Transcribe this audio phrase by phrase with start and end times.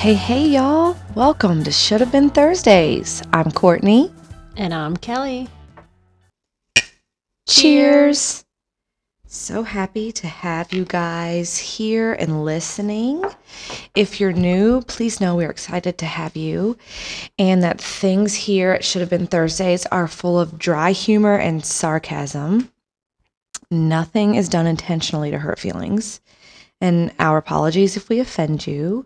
[0.00, 0.96] Hey, hey, y'all.
[1.14, 3.22] Welcome to Should Have Been Thursdays.
[3.34, 4.10] I'm Courtney.
[4.56, 5.46] And I'm Kelly.
[7.46, 8.46] Cheers.
[9.26, 13.22] So happy to have you guys here and listening.
[13.94, 16.78] If you're new, please know we're excited to have you
[17.38, 21.62] and that things here at Should Have Been Thursdays are full of dry humor and
[21.62, 22.72] sarcasm.
[23.70, 26.22] Nothing is done intentionally to hurt feelings.
[26.80, 29.04] And our apologies if we offend you.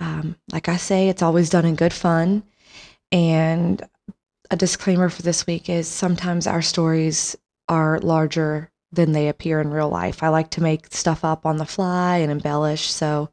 [0.00, 2.42] Um, like I say, it's always done in good fun.
[3.12, 3.82] And
[4.50, 7.36] a disclaimer for this week is sometimes our stories
[7.68, 10.22] are larger than they appear in real life.
[10.22, 12.90] I like to make stuff up on the fly and embellish.
[12.90, 13.30] So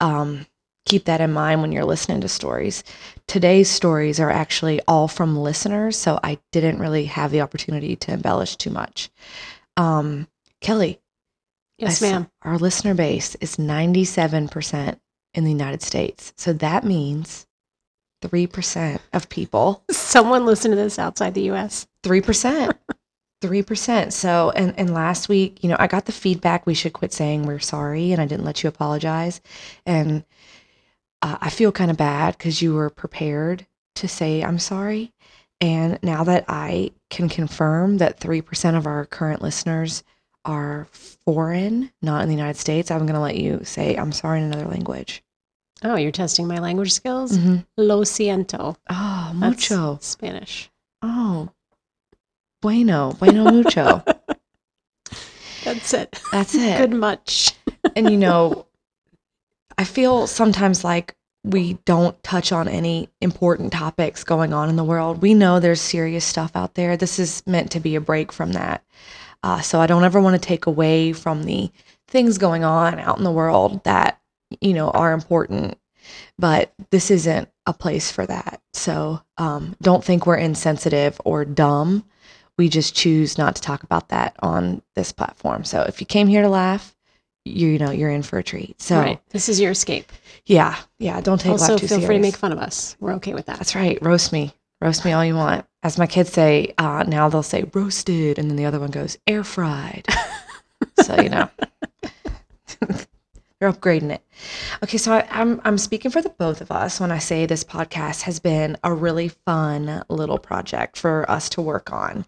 [0.00, 0.46] um,
[0.86, 2.82] keep that in mind when you're listening to stories.
[3.28, 5.96] Today's stories are actually all from listeners.
[5.96, 9.10] So I didn't really have the opportunity to embellish too much.
[9.76, 10.26] Um,
[10.60, 11.00] Kelly.
[11.78, 12.28] Yes, ma'am.
[12.42, 14.98] Our listener base is 97%
[15.34, 16.32] in the United States.
[16.36, 17.46] So that means
[18.22, 21.86] 3% of people Someone listen to this outside the US.
[22.02, 22.76] Three percent.
[23.40, 24.12] Three percent.
[24.12, 27.44] So, and and last week, you know, I got the feedback we should quit saying
[27.44, 29.40] we're sorry, and I didn't let you apologize,
[29.86, 30.24] and
[31.22, 35.12] uh, I feel kind of bad because you were prepared to say I'm sorry,
[35.60, 40.02] and now that I can confirm that three percent of our current listeners
[40.44, 44.40] are foreign, not in the United States, I'm going to let you say I'm sorry
[44.40, 45.22] in another language.
[45.82, 47.36] Oh, you're testing my language skills?
[47.36, 47.64] Mhm.
[47.76, 48.76] Lo siento.
[48.90, 49.98] Oh, That's mucho.
[50.02, 50.70] Spanish.
[51.02, 51.48] Oh,
[52.60, 54.02] bueno, bueno mucho.
[55.64, 56.18] That's it.
[56.32, 56.78] That's it.
[56.78, 57.52] Good much.
[57.96, 58.66] and you know,
[59.78, 64.84] I feel sometimes like we don't touch on any important topics going on in the
[64.84, 65.22] world.
[65.22, 66.96] We know there's serious stuff out there.
[66.98, 68.84] This is meant to be a break from that.
[69.42, 71.70] Uh, so I don't ever want to take away from the
[72.08, 74.20] things going on out in the world that,
[74.60, 75.78] you know, are important.
[76.38, 78.60] But this isn't a place for that.
[78.72, 82.04] So um, don't think we're insensitive or dumb.
[82.58, 85.64] We just choose not to talk about that on this platform.
[85.64, 86.94] So if you came here to laugh,
[87.44, 88.80] you, you know you're in for a treat.
[88.80, 89.20] So right.
[89.30, 90.12] This is your escape.
[90.44, 92.06] yeah, yeah, don't take also, life too feel serious.
[92.06, 92.96] free to make fun of us.
[93.00, 93.56] We're okay with that.
[93.56, 93.98] That's right.
[94.02, 94.52] Roast me.
[94.80, 95.66] Roast me all you want.
[95.82, 99.18] As my kids say, uh, now they'll say roasted, and then the other one goes
[99.26, 100.06] air fried.
[101.02, 101.50] so you know,
[102.80, 104.22] they're upgrading it.
[104.82, 107.64] Okay, so I, I'm I'm speaking for the both of us when I say this
[107.64, 112.24] podcast has been a really fun little project for us to work on,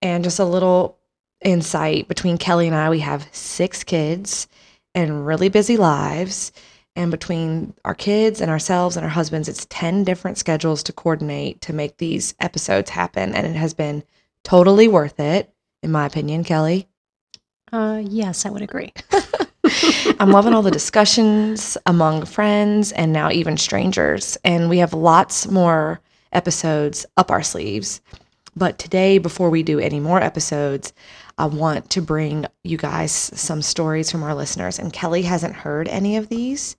[0.00, 0.98] and just a little
[1.44, 2.88] insight between Kelly and I.
[2.88, 4.48] We have six kids
[4.94, 6.52] and really busy lives.
[6.94, 11.60] And between our kids and ourselves and our husbands, it's 10 different schedules to coordinate
[11.62, 13.34] to make these episodes happen.
[13.34, 14.04] And it has been
[14.44, 16.88] totally worth it, in my opinion, Kelly.
[17.72, 18.92] Uh, yes, I would agree.
[20.20, 24.36] I'm loving all the discussions among friends and now even strangers.
[24.44, 26.00] And we have lots more
[26.32, 28.00] episodes up our sleeves.
[28.54, 30.92] But today, before we do any more episodes,
[31.38, 34.78] I want to bring you guys some stories from our listeners.
[34.78, 36.76] And Kelly hasn't heard any of these.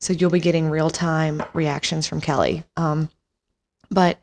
[0.00, 2.64] So you'll be getting real time reactions from Kelly.
[2.76, 3.08] Um,
[3.90, 4.18] but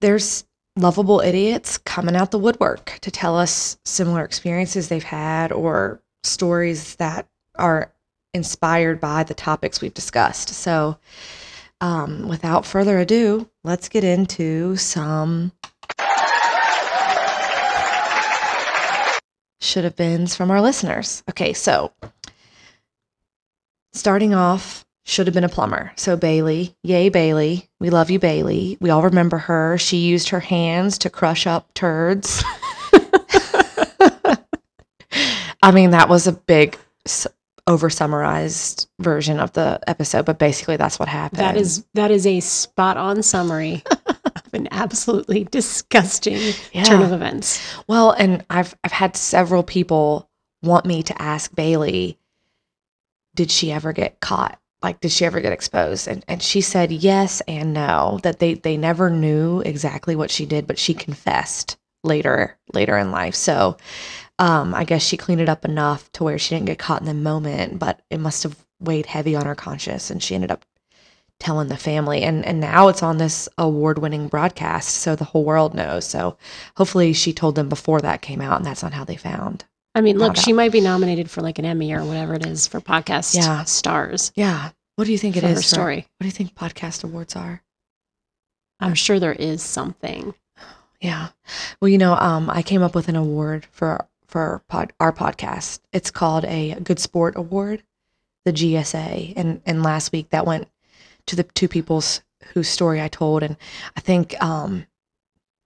[0.00, 0.44] there's
[0.76, 6.94] lovable idiots coming out the woodwork to tell us similar experiences they've had or stories
[6.96, 7.92] that are
[8.34, 10.50] inspired by the topics we've discussed.
[10.50, 10.98] So,
[11.80, 15.52] um, without further ado, let's get into some
[19.60, 21.22] should have beens from our listeners.
[21.28, 21.92] Okay, so
[23.98, 25.92] starting off, should have been a plumber.
[25.96, 28.76] So Bailey, yay Bailey, we love you Bailey.
[28.80, 29.78] We all remember her.
[29.78, 32.44] She used her hands to crush up turds.
[35.62, 36.78] I mean, that was a big
[37.66, 41.40] over summarized version of the episode, but basically that's what happened.
[41.40, 46.52] That is that is a spot on summary of an absolutely disgusting
[46.84, 47.60] turn of events.
[47.86, 50.28] Well, and I've I've had several people
[50.62, 52.18] want me to ask Bailey,
[53.38, 54.58] did she ever get caught?
[54.82, 56.08] Like, did she ever get exposed?
[56.08, 60.44] And and she said yes and no, that they they never knew exactly what she
[60.44, 63.36] did, but she confessed later later in life.
[63.36, 63.76] So
[64.40, 67.06] um, I guess she cleaned it up enough to where she didn't get caught in
[67.06, 70.64] the moment, but it must have weighed heavy on her conscience, and she ended up
[71.38, 72.24] telling the family.
[72.24, 76.04] And and now it's on this award winning broadcast, so the whole world knows.
[76.06, 76.36] So
[76.76, 79.64] hopefully she told them before that came out, and that's not how they found.
[79.98, 82.68] I mean, look, she might be nominated for like an Emmy or whatever it is
[82.68, 83.64] for podcast Yeah.
[83.64, 84.30] stars.
[84.36, 84.70] Yeah.
[84.94, 85.96] What do you think it is her for- story.
[85.96, 87.62] What do you think podcast awards are?
[88.80, 90.34] I'm sure there is something.
[91.00, 91.28] Yeah.
[91.80, 95.12] Well, you know, um, I came up with an award for for our, pod, our
[95.12, 95.78] podcast.
[95.92, 97.84] It's called a Good Sport Award,
[98.44, 100.66] the GSA, and and last week that went
[101.26, 102.22] to the two people's
[102.52, 103.56] whose story I told, and
[103.96, 104.86] I think um,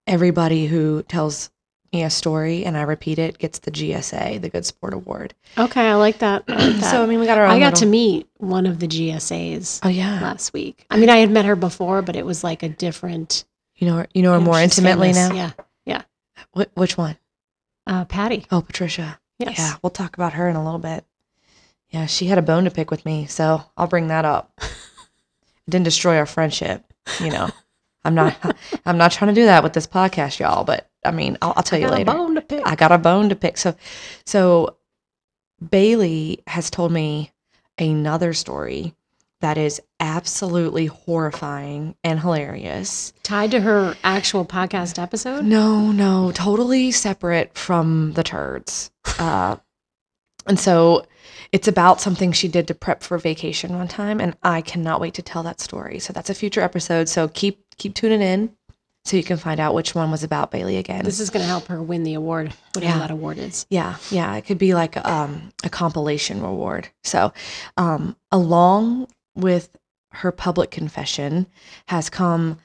[0.06, 1.50] everybody who tells
[1.92, 5.34] me a story and I repeat it gets the GSA, the Good Sport Award.
[5.58, 6.44] Okay, I like that.
[6.48, 6.90] I like that.
[6.90, 7.44] So I mean, we got our.
[7.46, 10.86] Own I got little- to meet one of the GSAs Oh yeah, last week.
[10.90, 13.44] I mean, I had met her before, but it was like a different.
[13.76, 15.34] you know, her- you know her you know, more intimately famous.
[15.34, 15.52] now.
[15.84, 16.02] Yeah,
[16.56, 17.16] Wh- which one?
[17.86, 18.46] uh, Patty.
[18.50, 19.18] Oh, Patricia.
[19.38, 19.58] Yes.
[19.58, 21.04] Yeah, we'll talk about her in a little bit.
[21.90, 24.52] Yeah, she had a bone to pick with me, so I'll bring that up.
[25.64, 26.82] It didn't destroy our friendship,
[27.20, 27.48] you know.
[28.04, 28.56] I'm not.
[28.84, 30.64] I'm not trying to do that with this podcast, y'all.
[30.64, 32.12] But I mean, I'll, I'll tell you got a later.
[32.12, 32.62] bone to pick.
[32.64, 33.58] I got a bone to pick.
[33.58, 33.74] So,
[34.24, 34.76] so
[35.70, 37.32] Bailey has told me
[37.78, 38.94] another story
[39.40, 43.12] that is absolutely horrifying and hilarious.
[43.24, 45.44] Tied to her actual podcast episode.
[45.44, 48.92] No, no, totally separate from the turds.
[49.18, 49.56] Uh,
[50.46, 51.06] and so
[51.50, 55.14] it's about something she did to prep for vacation one time, and I cannot wait
[55.14, 55.98] to tell that story.
[55.98, 57.08] So that's a future episode.
[57.08, 58.54] So keep keep tuning in
[59.04, 61.04] so you can find out which one was about Bailey again.
[61.04, 62.98] This is going to help her win the award, whatever Yeah.
[63.00, 63.66] that award is.
[63.68, 66.88] Yeah, yeah, it could be like um, a compilation reward.
[67.02, 67.32] So,
[67.76, 69.76] um, along with
[70.12, 71.46] her public confession
[71.86, 72.58] has come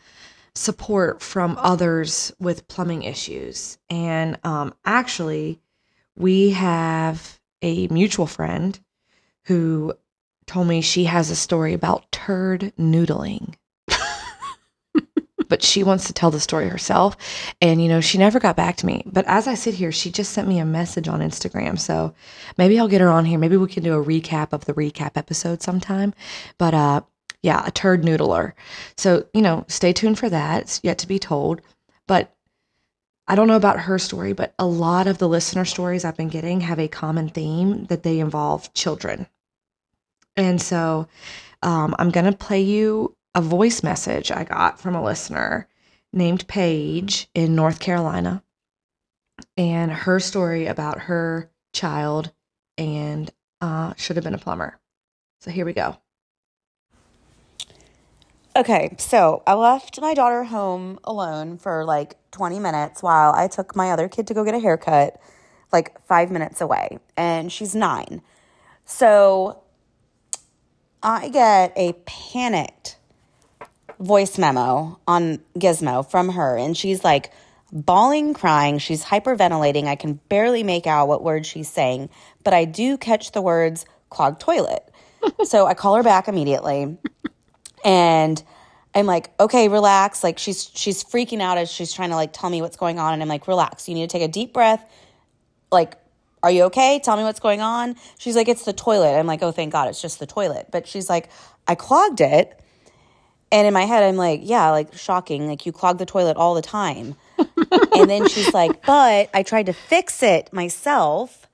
[0.54, 3.78] support from others with plumbing issues.
[3.90, 5.60] And um, actually,
[6.16, 8.80] we have a mutual friend
[9.45, 9.94] who
[10.45, 13.54] told me she has a story about turd noodling.
[15.50, 17.18] But she wants to tell the story herself.
[17.62, 19.04] And, you know, she never got back to me.
[19.06, 21.80] But as I sit here, she just sent me a message on Instagram.
[21.80, 22.14] So
[22.58, 23.40] maybe I'll get her on here.
[23.40, 26.14] Maybe we can do a recap of the recap episode sometime.
[26.58, 27.02] But, uh,
[27.42, 28.54] yeah, a turd noodler.
[28.98, 30.64] So, you know, stay tuned for that.
[30.64, 31.62] It's yet to be told.
[32.08, 32.34] But
[33.28, 36.30] I don't know about her story, but a lot of the listener stories I've been
[36.30, 39.28] getting have a common theme that they involve children.
[40.38, 41.08] And so
[41.62, 45.68] um, I'm going to play you a voice message I got from a listener
[46.14, 48.44] named Paige in North Carolina
[49.56, 52.32] and her story about her child
[52.78, 53.32] and
[53.62, 54.80] uh, should have been a plumber.
[55.42, 55.98] So here we go.
[58.56, 63.76] Okay, so I left my daughter home alone for like 20 minutes while I took
[63.76, 65.22] my other kid to go get a haircut,
[65.72, 68.24] like five minutes away, and she's nine.
[68.86, 69.62] So
[71.04, 72.97] I get a panicked
[74.00, 77.32] voice memo on Gizmo from her, and she's like
[77.72, 78.80] bawling, crying.
[78.80, 79.86] She's hyperventilating.
[79.86, 82.10] I can barely make out what words she's saying,
[82.44, 84.84] but I do catch the words clogged toilet.
[85.44, 86.98] so I call her back immediately
[87.84, 88.44] and
[88.94, 90.24] I'm like, okay, relax.
[90.24, 93.14] Like she's she's freaking out as she's trying to like tell me what's going on,
[93.14, 93.88] and I'm like, relax.
[93.88, 94.84] You need to take a deep breath.
[95.72, 95.96] Like,
[96.42, 97.00] are you okay?
[97.04, 97.96] Tell me what's going on.
[98.18, 99.18] She's like, it's the toilet.
[99.18, 100.68] I'm like, oh, thank God, it's just the toilet.
[100.72, 101.30] But she's like,
[101.68, 102.60] I clogged it,
[103.52, 105.48] and in my head, I'm like, yeah, like shocking.
[105.48, 107.16] Like you clog the toilet all the time.
[107.38, 111.48] and then she's like, but I tried to fix it myself.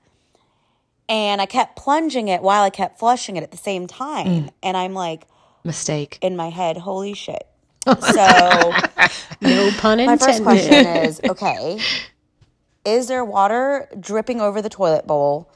[1.08, 4.26] And I kept plunging it while I kept flushing it at the same time.
[4.26, 4.50] Mm.
[4.62, 5.26] And I'm like,
[5.62, 6.18] Mistake.
[6.22, 7.46] in my head, holy shit.
[7.86, 8.70] Oh so
[9.42, 10.06] No pun intended.
[10.06, 11.78] my first question is okay,
[12.86, 15.50] is there water dripping over the toilet bowl?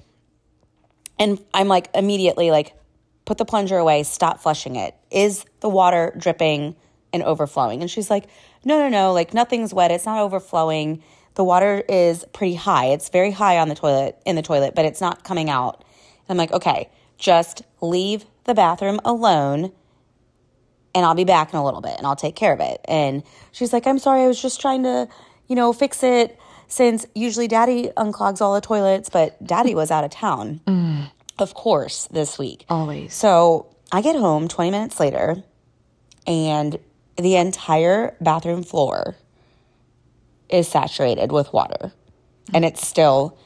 [1.18, 2.74] And I'm like, immediately, like,
[3.28, 4.96] put the plunger away, stop flushing it.
[5.10, 6.74] Is the water dripping
[7.12, 7.82] and overflowing?
[7.82, 8.24] And she's like,
[8.64, 9.90] no, no, no, like, nothing's wet.
[9.90, 11.02] It's not overflowing.
[11.34, 12.86] The water is pretty high.
[12.86, 15.84] It's very high on the toilet, in the toilet, but it's not coming out.
[16.26, 19.72] And I'm like, okay, just leave the bathroom alone
[20.94, 22.80] and I'll be back in a little bit and I'll take care of it.
[22.86, 25.06] And she's like, I'm sorry, I was just trying to,
[25.48, 30.04] you know, fix it since usually daddy unclogs all the toilets, but daddy was out
[30.04, 31.10] of town, mm.
[31.38, 32.64] Of course, this week.
[32.68, 33.14] Always.
[33.14, 35.42] So I get home 20 minutes later
[36.26, 36.78] and
[37.16, 39.16] the entire bathroom floor
[40.48, 41.92] is saturated with water
[42.54, 43.38] and it's still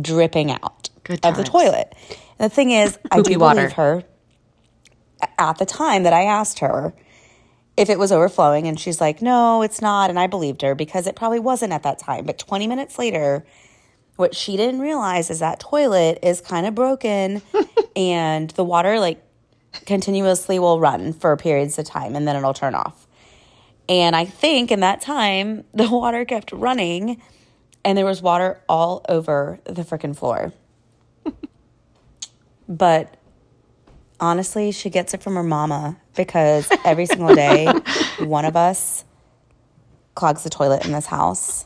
[0.00, 0.90] dripping out
[1.22, 1.94] of the toilet.
[2.38, 3.60] And the thing is, I do water.
[3.60, 4.04] believe her
[5.38, 6.94] at the time that I asked her
[7.76, 10.08] if it was overflowing, and she's like, no, it's not.
[10.08, 12.24] And I believed her because it probably wasn't at that time.
[12.24, 13.44] But 20 minutes later,
[14.16, 17.42] what she didn't realize is that toilet is kind of broken
[17.96, 19.22] and the water like
[19.84, 23.06] continuously will run for periods of time and then it'll turn off.
[23.88, 27.20] And I think in that time, the water kept running
[27.84, 30.52] and there was water all over the freaking floor.
[32.68, 33.16] but
[34.18, 37.66] honestly, she gets it from her mama because every single day,
[38.18, 39.04] one of us
[40.14, 41.64] clogs the toilet in this house.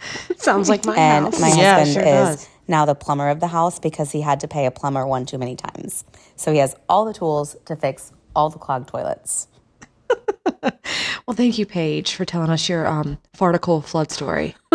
[0.36, 1.40] Sounds like my And house.
[1.40, 2.48] my Yeah, husband sure is does.
[2.68, 5.38] now the plumber of the house because he had to pay a plumber one too
[5.38, 6.04] many times.
[6.36, 9.48] So he has all the tools to fix all the clogged toilets.
[11.26, 14.54] Well, thank you, Paige, for telling us your um, farticle flood story.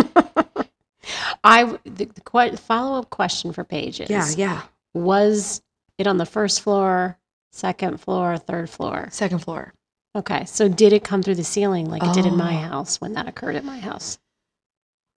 [1.44, 4.62] I the, the que- follow up question for Paige is Yeah, yeah.
[4.94, 5.62] was
[5.98, 7.18] it on the first floor,
[7.52, 9.10] second floor, third floor?
[9.12, 9.74] Second floor.
[10.16, 12.68] Okay, so did it come through the ceiling like it did in my Oh.
[12.68, 14.20] house when that occurred at my house?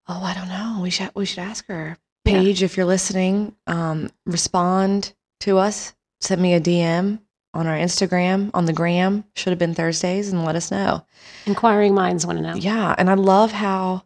[0.07, 0.79] Oh, I don't know.
[0.81, 1.97] We should we should ask her.
[2.25, 5.93] Paige, if you're listening, um, respond to us.
[6.21, 7.19] Send me a DM
[7.53, 9.23] on our Instagram on the gram.
[9.35, 11.05] Should have been Thursdays, and let us know.
[11.45, 12.55] Inquiring minds want to know.
[12.55, 14.03] Yeah, and I love how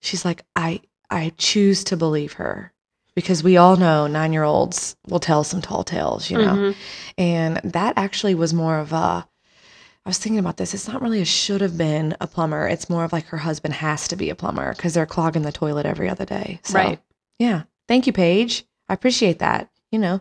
[0.00, 2.72] she's like, I I choose to believe her
[3.14, 6.54] because we all know nine year olds will tell some tall tales, you know.
[6.54, 6.74] Mhm.
[7.18, 9.26] And that actually was more of a.
[10.06, 10.72] I was thinking about this.
[10.72, 12.68] It's not really a should have been a plumber.
[12.68, 15.50] It's more of like her husband has to be a plumber because they're clogging the
[15.50, 16.60] toilet every other day.
[16.62, 17.00] So, Right.
[17.40, 17.64] Yeah.
[17.88, 18.64] Thank you, Paige.
[18.88, 19.68] I appreciate that.
[19.90, 20.20] You know,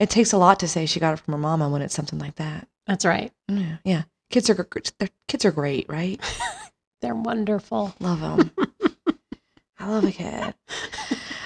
[0.00, 2.18] it takes a lot to say she got it from her mama when it's something
[2.18, 2.66] like that.
[2.88, 3.32] That's right.
[3.46, 3.76] Yeah.
[3.84, 4.02] Yeah.
[4.30, 6.20] Kids are their kids are great, right?
[7.00, 7.94] They're wonderful.
[8.00, 8.50] Love them.
[9.78, 10.54] I love a kid.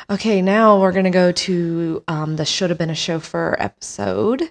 [0.09, 4.50] Okay, now we're gonna go to um, the should have been a chauffeur episode,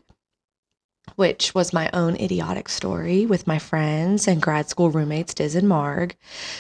[1.16, 5.68] which was my own idiotic story with my friends and grad school roommates Diz and
[5.68, 6.16] Marg.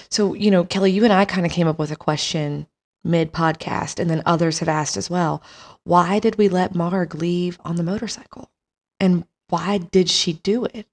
[0.09, 2.67] So you know, Kelly, you and I kind of came up with a question
[3.03, 5.43] mid podcast, and then others have asked as well.
[5.83, 8.51] Why did we let Marg leave on the motorcycle,
[9.00, 10.88] and why did she do it?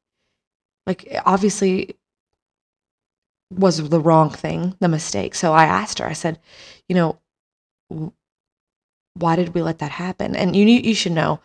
[0.87, 1.97] Like obviously
[3.50, 5.35] was the wrong thing, the mistake.
[5.35, 6.38] So I asked her, I said,
[6.88, 7.19] you know,
[9.14, 10.35] why did we let that happen?
[10.35, 11.40] And you you should know,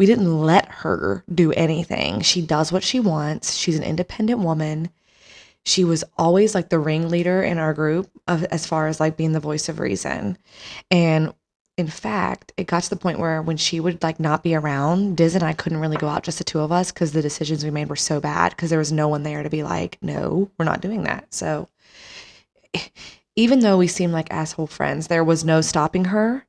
[0.00, 2.22] we didn't let her do anything.
[2.22, 3.54] She does what she wants.
[3.54, 4.88] She's an independent woman.
[5.66, 9.32] She was always like the ringleader in our group of, as far as like being
[9.32, 10.38] the voice of reason.
[10.90, 11.34] And
[11.76, 15.18] in fact, it got to the point where when she would like not be around,
[15.18, 17.62] Diz and I couldn't really go out just the two of us because the decisions
[17.62, 20.50] we made were so bad because there was no one there to be like, no,
[20.56, 21.26] we're not doing that.
[21.34, 21.68] So
[23.36, 26.46] even though we seemed like asshole friends, there was no stopping her.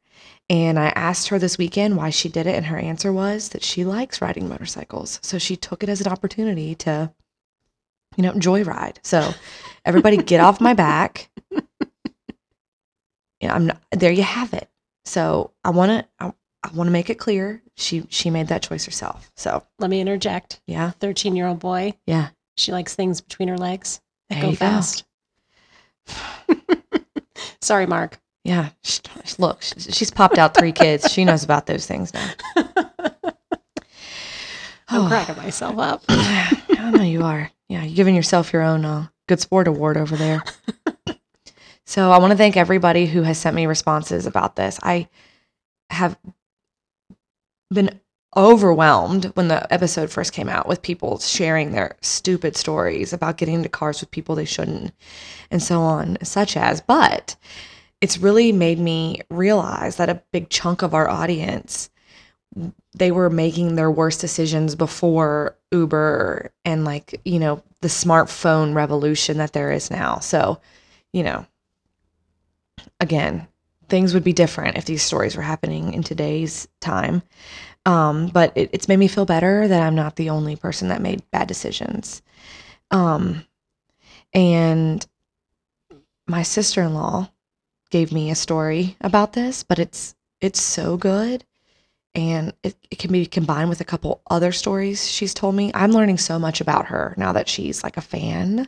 [0.50, 3.64] And I asked her this weekend why she did it, and her answer was that
[3.64, 5.20] she likes riding motorcycles.
[5.24, 7.12] So she took it as an opportunity to,
[8.18, 8.98] you know, joyride.
[9.04, 9.34] So
[9.86, 11.30] everybody get off my back.
[13.40, 14.12] Yeah, I'm not, there.
[14.12, 14.70] You have it.
[15.04, 16.34] So I want to, I,
[16.64, 19.32] I want to make it clear she she made that choice herself.
[19.36, 20.62] So Let me interject.
[20.68, 22.30] yeah, 13 year old boy, yeah.
[22.56, 24.58] she likes things between her legs that go you go.
[24.58, 25.06] fast.
[27.62, 28.20] Sorry, Mark.
[28.44, 29.00] Yeah, sh-
[29.38, 31.12] look, she's popped out three kids.
[31.12, 32.32] She knows about those things now.
[34.90, 35.08] I'm Oh.
[35.08, 36.04] cracking myself up.
[36.10, 37.50] I know you are.
[37.70, 40.42] Yeah, you're giving yourself your own uh, good sport award over there.
[41.86, 44.80] so I want to thank everybody who has sent me responses about this.
[44.84, 45.08] I
[45.90, 46.18] have
[47.74, 48.02] been
[48.36, 53.56] overwhelmed when the episode first came out with people sharing their stupid stories about getting
[53.56, 54.94] into cars with people they shouldn't
[55.52, 57.36] and so on, such as, but
[58.02, 61.90] it's really made me realize that a big chunk of our audience
[62.94, 69.38] they were making their worst decisions before Uber and like, you know, the smartphone revolution
[69.38, 70.20] that there is now.
[70.20, 70.60] So,
[71.14, 71.46] you know,
[73.00, 73.48] again,
[73.88, 77.22] things would be different if these stories were happening in today's time.
[77.86, 81.02] Um, but it, it's made me feel better that I'm not the only person that
[81.02, 82.22] made bad decisions.
[82.92, 83.46] Um,
[84.34, 85.06] and
[86.28, 87.30] my sister-in-law
[87.92, 91.46] gave me a story about this, but it's it's so good
[92.14, 95.72] and it, it can be combined with a couple other stories she's told me.
[95.74, 98.68] I'm learning so much about her now that she's like a fan.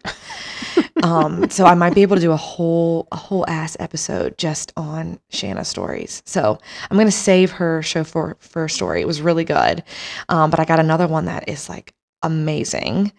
[1.04, 4.72] um, so I might be able to do a whole a whole ass episode just
[4.78, 6.24] on Shanna stories.
[6.26, 6.58] So
[6.90, 9.02] I'm gonna save her show for for a story.
[9.02, 9.84] It was really good,
[10.30, 13.12] um, but I got another one that is like amazing,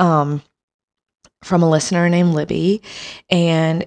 [0.00, 0.42] um,
[1.44, 2.82] from a listener named Libby,
[3.30, 3.86] and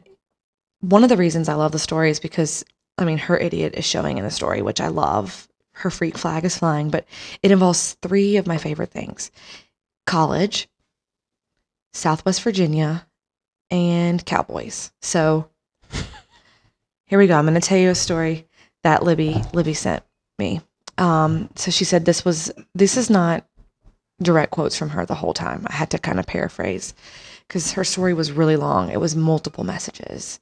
[0.82, 2.66] one of the reasons I love the story is because
[2.98, 5.48] I mean her idiot is showing in the story, which I love.
[5.74, 7.06] Her freak flag is flying, but
[7.42, 9.32] it involves three of my favorite things:
[10.06, 10.68] college,
[11.94, 13.08] Southwest Virginia,
[13.70, 14.92] and cowboys.
[15.02, 15.50] So
[17.06, 17.38] here we go.
[17.38, 18.48] I'm going to tell you a story
[18.84, 20.04] that Libby Libby sent
[20.38, 20.62] me.
[20.98, 23.46] Um, so she said this was this is not
[24.22, 25.66] direct quotes from her the whole time.
[25.68, 26.94] I had to kind of paraphrase
[27.52, 28.90] because her story was really long.
[28.90, 30.40] It was multiple messages.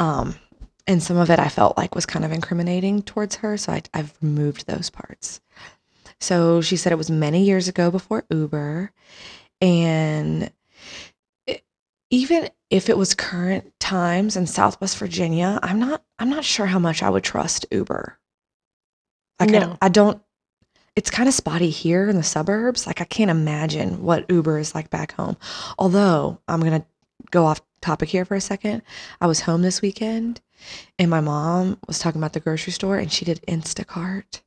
[0.00, 0.34] Um,
[0.84, 3.82] and some of it I felt like was kind of incriminating towards her, so I,
[3.94, 5.40] I've removed those parts.
[6.18, 8.90] So she said it was many years ago before Uber,
[9.60, 10.50] and
[11.46, 11.64] it-
[12.10, 16.80] even if it was current times in Southwest Virginia, I'm not I'm not sure how
[16.80, 18.18] much I would trust Uber.
[19.38, 20.22] Like I, don't, I don't
[20.96, 22.86] it's kind of spotty here in the suburbs.
[22.86, 25.36] Like I can't imagine what Uber is like back home.
[25.78, 26.84] Although I'm gonna
[27.30, 28.82] go off topic here for a second.
[29.20, 30.40] I was home this weekend,
[30.98, 34.42] and my mom was talking about the grocery store, and she did Instacart.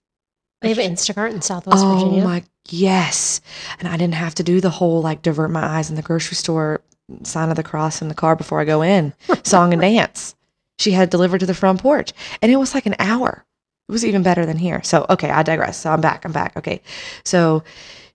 [0.62, 2.24] They have Instacart in Southwest oh Virginia.
[2.24, 3.39] Oh my yes,
[3.79, 6.36] and I didn't have to do the whole like divert my eyes in the grocery
[6.36, 6.82] store
[7.24, 9.13] sign of the cross in the car before I go in,
[9.44, 10.36] song and dance.
[10.79, 13.46] She had delivered to the front porch, and it was like an hour.
[13.89, 14.84] It was even better than here.
[14.84, 15.79] So okay, I digress.
[15.79, 16.24] So I'm back.
[16.24, 16.55] I'm back.
[16.55, 16.79] Okay,
[17.25, 17.63] so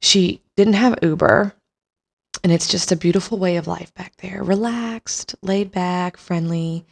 [0.00, 1.52] she didn't have Uber,
[2.44, 4.44] and it's just a beautiful way of life back there.
[4.44, 6.86] Relaxed, laid back, friendly.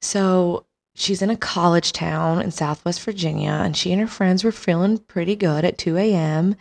[0.00, 4.50] So she's in a college town in Southwest Virginia, and she and her friends were
[4.50, 6.56] feeling pretty good at 2 a.m.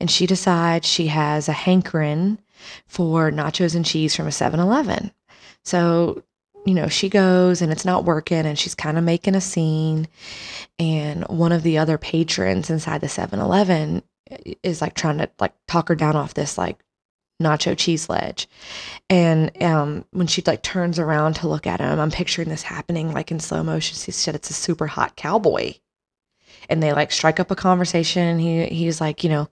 [0.00, 2.38] And she decides she has a hankering
[2.88, 5.12] for nachos and cheese from a 7 Eleven.
[5.64, 6.24] So,
[6.66, 10.08] you know, she goes and it's not working, and she's kind of making a scene.
[10.78, 14.02] And one of the other patrons inside the 7 Eleven
[14.62, 16.82] is like trying to like talk her down off this like
[17.42, 18.48] nacho cheese ledge.
[19.10, 23.12] And um, when she like turns around to look at him, I'm picturing this happening
[23.12, 23.96] like in slow motion.
[23.96, 25.74] She said it's a super hot cowboy.
[26.68, 28.38] And they like strike up a conversation.
[28.38, 29.48] He he's like, you know,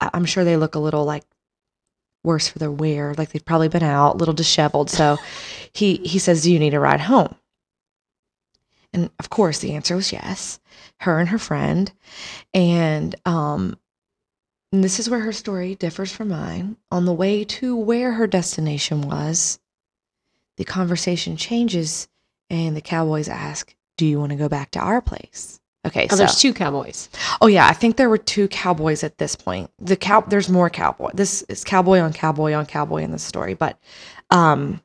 [0.00, 1.24] I'm sure they look a little like
[2.24, 4.90] worse for their wear, like they've probably been out, a little disheveled.
[4.90, 5.18] So
[5.72, 7.34] he he says, Do you need a ride home?
[8.92, 10.60] And of course the answer was yes.
[11.00, 11.92] Her and her friend.
[12.54, 13.78] And um
[14.70, 16.76] and this is where her story differs from mine.
[16.90, 19.58] On the way to where her destination was,
[20.58, 22.08] the conversation changes
[22.50, 25.60] and the cowboys ask, Do you want to go back to our place?
[25.88, 27.08] Okay, oh, so there's two cowboys.
[27.40, 29.70] oh yeah, I think there were two cowboys at this point.
[29.78, 31.10] The cow there's more cowboy.
[31.14, 33.54] This is cowboy on cowboy on cowboy in this story.
[33.54, 33.78] But
[34.30, 34.80] um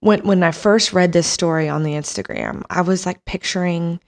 [0.00, 4.00] when when I first read this story on the Instagram, I was like picturing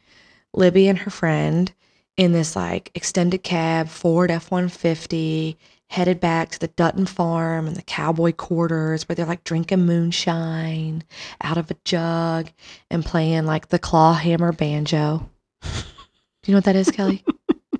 [0.54, 1.72] Libby and her friend
[2.16, 7.66] in this like extended cab Ford F one fifty headed back to the Dutton farm
[7.66, 11.04] and the cowboy quarters where they're like drinking moonshine
[11.42, 12.48] out of a jug
[12.90, 15.28] and playing like the claw hammer banjo.
[15.62, 17.24] Do you know what that is, Kelly?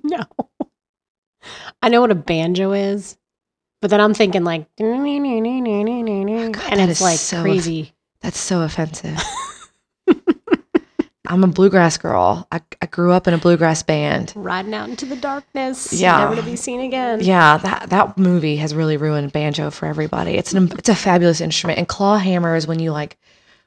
[0.05, 0.19] No.
[1.81, 3.17] I know what a banjo is,
[3.81, 4.99] but then I'm thinking like, and
[6.89, 7.93] it's like so crazy.
[8.19, 9.17] That's so offensive.
[11.25, 12.45] I'm a bluegrass girl.
[12.51, 14.33] I, I grew up in a bluegrass band.
[14.35, 16.17] Riding out into the darkness, Yeah.
[16.19, 17.21] never to be seen again.
[17.21, 20.33] Yeah, that that movie has really ruined banjo for everybody.
[20.33, 23.17] It's an it's a fabulous instrument, and claw hammer is when you like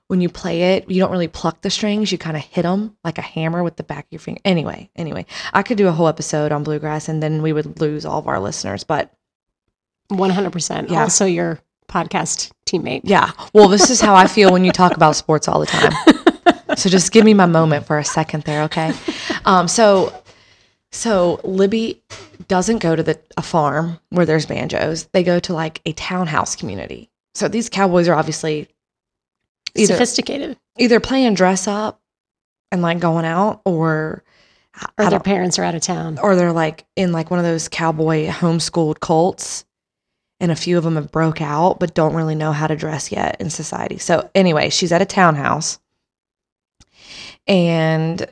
[0.09, 2.13] when you play it, you don't really pluck the strings.
[2.13, 4.41] You kind of hit them like a hammer with the back of your finger.
[4.45, 8.05] Anyway, anyway, I could do a whole episode on bluegrass, and then we would lose
[8.07, 8.85] all of our listeners.
[8.85, 9.13] But
[10.11, 10.91] 100%.
[10.91, 11.03] Yeah.
[11.03, 13.03] Also, your podcast teammate.
[13.05, 15.93] yeah, well, this is how I feel when you talk about sports all the time.
[16.77, 18.93] So just give me my moment for a second there, okay?
[19.47, 20.13] Um, so
[20.93, 22.03] so Libby
[22.49, 25.05] doesn't go to the a farm where there's banjos.
[25.07, 27.11] They go to like a townhouse community.
[27.35, 28.69] So these cowboys are obviously
[29.77, 30.57] either Sophisticated.
[30.79, 32.01] either playing dress up
[32.73, 34.23] and like going out or
[34.99, 36.19] Or their parents are out of town.
[36.19, 39.65] or they're like in like one of those cowboy homeschooled cults
[40.41, 43.11] and a few of them have broke out but don't really know how to dress
[43.11, 45.79] yet in society so anyway she's at a townhouse
[47.47, 48.27] and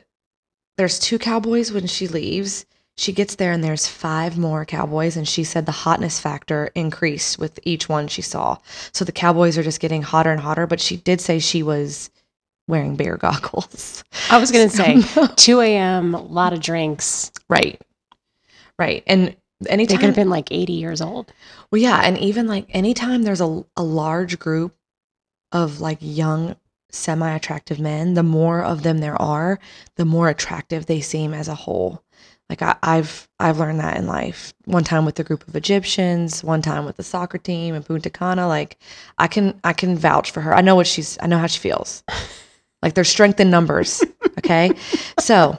[0.77, 2.65] there's two cowboys when she leaves
[2.97, 7.37] she gets there and there's five more cowboys and she said the hotness factor increased
[7.37, 8.57] with each one she saw
[8.93, 12.09] so the cowboys are just getting hotter and hotter but she did say she was
[12.67, 15.01] wearing bear goggles I was going to say
[15.35, 17.31] 2 a.m., a lot of drinks.
[17.49, 17.79] right
[18.79, 21.31] right and They anytime could have been like 80 years old.
[21.71, 24.75] Well, yeah, and even like anytime there's a a large group
[25.51, 26.55] of like young
[26.91, 29.59] semi-attractive men, the more of them there are,
[29.95, 32.03] the more attractive they seem as a whole.
[32.49, 34.53] Like I, I've I've learned that in life.
[34.65, 38.09] One time with a group of Egyptians, one time with the soccer team in Punta
[38.09, 38.47] Cana.
[38.47, 38.77] Like
[39.17, 40.53] I can I can vouch for her.
[40.55, 42.03] I know what she's I know how she feels.
[42.81, 44.03] Like there's strength in numbers.
[44.37, 44.71] Okay.
[45.19, 45.57] so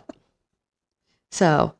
[1.32, 1.74] so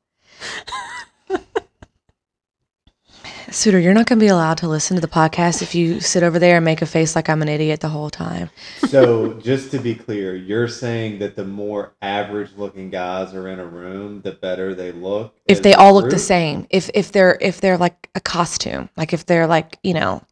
[3.51, 6.23] Suitor, you're not going to be allowed to listen to the podcast if you sit
[6.23, 8.51] over there and make a face like I'm an idiot the whole time.
[8.89, 13.61] So, just to be clear, you're saying that the more average looking guys are in
[13.61, 15.35] a room, the better they look?
[15.47, 19.13] If they all look the same, if if they're if they're like a costume, like
[19.13, 20.23] if they're like you know,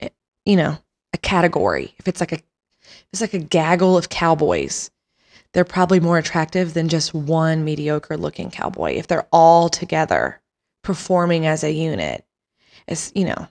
[0.00, 0.08] eh,
[0.46, 0.78] you know,
[1.12, 1.94] a category.
[1.98, 2.38] If it's like a
[3.12, 4.90] it's like a gaggle of cowboys,
[5.52, 8.92] they're probably more attractive than just one mediocre looking cowboy.
[8.92, 10.41] If they're all together
[10.82, 12.24] performing as a unit,
[12.88, 13.46] As you know,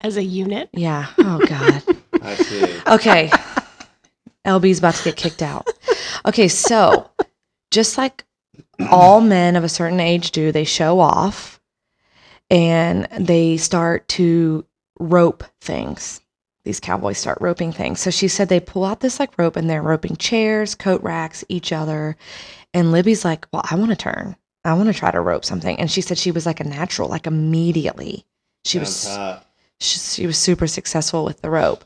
[0.00, 0.68] As a unit.
[0.72, 1.06] yeah.
[1.18, 1.82] Oh God.
[2.22, 2.80] I see.
[2.86, 3.30] Okay.
[4.44, 5.66] LB's about to get kicked out.
[6.26, 7.10] Okay, so
[7.70, 8.24] just like
[8.90, 10.52] all men of a certain age do.
[10.52, 11.60] They show off
[12.50, 14.64] and they start to
[14.98, 16.20] rope things.
[16.64, 18.00] These cowboys start roping things.
[18.00, 21.44] So she said they pull out this like rope and they're roping chairs, coat racks,
[21.48, 22.16] each other.
[22.72, 24.36] And Libby's like, Well, I want to turn.
[24.64, 25.78] I want to try to rope something.
[25.78, 28.24] And she said she was like a natural, like immediately.
[28.64, 29.46] She was hot.
[29.80, 31.84] she, she was super successful with the rope.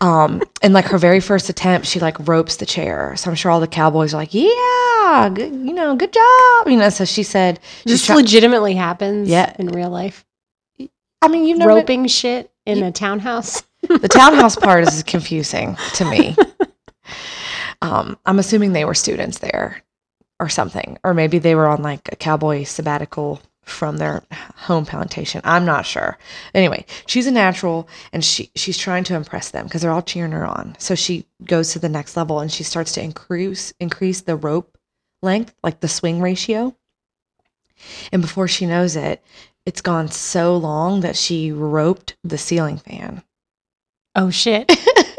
[0.00, 3.16] Um, and like her very first attempt, she like ropes the chair.
[3.16, 6.68] So I'm sure all the cowboys are like, yeah, good, you know, good job.
[6.68, 9.54] You know, so she said, she's This try- legitimately happens Yeah.
[9.58, 10.24] in real life.
[11.22, 13.64] I mean, you've never, Roping shit in a townhouse.
[13.88, 16.36] the townhouse part is confusing to me.
[17.82, 19.82] Um, I'm assuming they were students there
[20.38, 24.22] or something, or maybe they were on like a cowboy sabbatical from their
[24.54, 25.40] home plantation.
[25.44, 26.18] I'm not sure.
[26.54, 30.32] Anyway, she's a natural and she she's trying to impress them because they're all cheering
[30.32, 30.76] her on.
[30.78, 34.78] So she goes to the next level and she starts to increase increase the rope
[35.22, 36.76] length, like the swing ratio.
[38.12, 39.22] And before she knows it,
[39.66, 43.22] it's gone so long that she roped the ceiling fan.
[44.14, 44.70] Oh shit.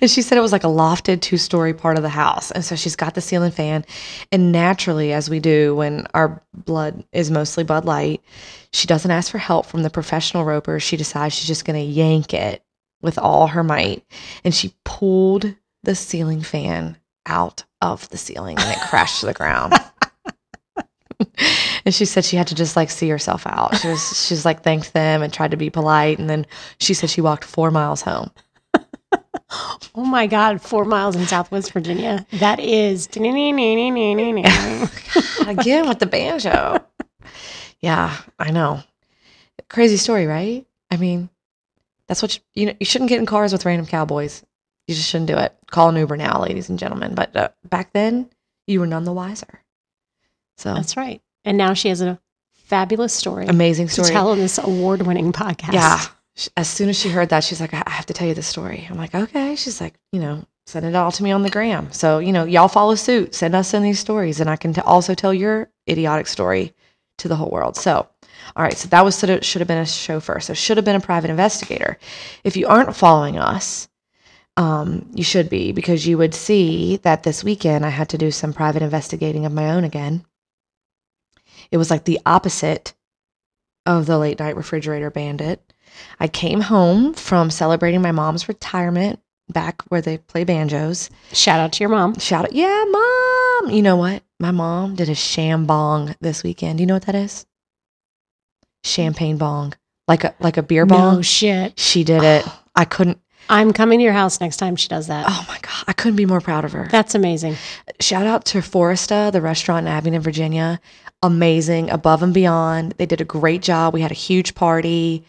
[0.00, 2.50] and she said it was like a lofted two story part of the house.
[2.50, 3.84] And so she's got the ceiling fan.
[4.32, 8.22] And naturally, as we do when our blood is mostly Bud Light,
[8.72, 10.80] she doesn't ask for help from the professional roper.
[10.80, 12.62] She decides she's just going to yank it
[13.00, 14.04] with all her might.
[14.44, 19.34] And she pulled the ceiling fan out of the ceiling and it crashed to the
[19.34, 19.74] ground.
[21.84, 23.76] and she said she had to just like see herself out.
[23.76, 26.18] She was she's like thanked them and tried to be polite.
[26.18, 26.46] And then
[26.78, 28.30] she said she walked four miles home.
[29.94, 32.24] Oh my God, four miles in Southwest Virginia.
[32.34, 33.08] That is.
[35.46, 36.84] again with the banjo.
[37.80, 38.82] Yeah, I know.
[39.68, 40.66] Crazy story, right?
[40.90, 41.28] I mean,
[42.06, 42.74] that's what you, you know.
[42.78, 44.44] You shouldn't get in cars with random cowboys.
[44.86, 45.54] You just shouldn't do it.
[45.70, 47.14] Call an Uber now, ladies and gentlemen.
[47.14, 48.30] But uh, back then,
[48.66, 49.62] you were none the wiser.
[50.56, 51.20] So That's right.
[51.44, 52.18] And now she has a
[52.52, 54.08] fabulous story amazing to story.
[54.10, 55.72] tell in this award winning podcast.
[55.72, 56.00] Yeah.
[56.56, 58.86] As soon as she heard that, she's like, I have to tell you the story.
[58.88, 59.56] I'm like, okay.
[59.56, 61.92] She's like, you know, send it all to me on the gram.
[61.92, 63.34] So, you know, y'all follow suit.
[63.34, 64.40] Send us in these stories.
[64.40, 66.74] And I can t- also tell your idiotic story
[67.18, 67.76] to the whole world.
[67.76, 68.06] So,
[68.56, 68.76] all right.
[68.76, 70.40] So that was should have been a chauffeur.
[70.40, 71.98] So should have been a private investigator.
[72.44, 73.88] If you aren't following us,
[74.56, 78.30] um, you should be because you would see that this weekend I had to do
[78.30, 80.24] some private investigating of my own again.
[81.70, 82.94] It was like the opposite
[83.86, 85.62] of the late night refrigerator bandit.
[86.20, 91.10] I came home from celebrating my mom's retirement back where they play banjos.
[91.32, 92.18] Shout out to your mom.
[92.18, 93.70] Shout out, yeah, mom.
[93.70, 94.22] You know what?
[94.40, 96.78] My mom did a shambong this weekend.
[96.78, 97.46] Do you know what that is?
[98.84, 99.74] Champagne bong,
[100.06, 101.16] like a like a beer bong.
[101.16, 101.78] No shit.
[101.78, 102.46] she did it.
[102.76, 103.20] I couldn't.
[103.50, 105.24] I'm coming to your house next time she does that.
[105.28, 106.86] Oh my god, I couldn't be more proud of her.
[106.90, 107.56] That's amazing.
[107.98, 110.80] Shout out to Foresta, the restaurant in Abingdon, Virginia.
[111.22, 112.92] Amazing, above and beyond.
[112.98, 113.92] They did a great job.
[113.94, 115.24] We had a huge party,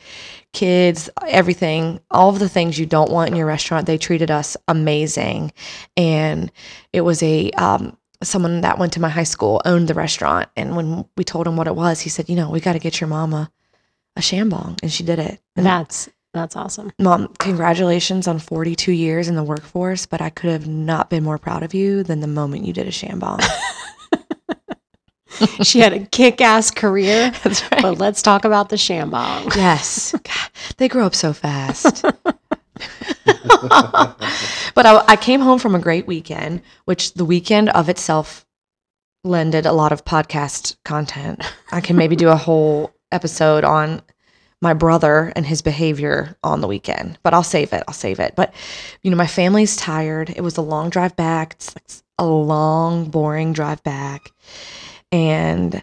[0.53, 3.85] kids, everything, all of the things you don't want in your restaurant.
[3.85, 5.51] They treated us amazing,
[5.95, 6.51] and
[6.93, 10.49] it was a um, someone that went to my high school owned the restaurant.
[10.55, 12.79] And when we told him what it was, he said, "You know, we got to
[12.79, 13.51] get your mama
[14.15, 15.39] a shambong," and she did it.
[15.55, 16.91] And That's that's awesome.
[16.99, 21.39] Mom, congratulations on 42 years in the workforce, but I could have not been more
[21.39, 23.43] proud of you than the moment you did a shambong.
[25.63, 27.31] She had a kick ass career.
[27.43, 27.81] That's right.
[27.81, 29.55] But let's talk about the shambong.
[29.55, 30.11] Yes.
[30.11, 32.03] God, they grow up so fast.
[33.23, 38.45] but I, I came home from a great weekend, which the weekend of itself
[39.23, 41.43] lended a lot of podcast content.
[41.71, 44.01] I can maybe do a whole episode on
[44.61, 47.83] my brother and his behavior on the weekend, but I'll save it.
[47.87, 48.35] I'll save it.
[48.35, 48.53] But,
[49.03, 50.29] you know, my family's tired.
[50.29, 51.53] It was a long drive back.
[51.53, 51.85] It's like
[52.17, 54.31] a long, boring drive back.
[55.11, 55.81] And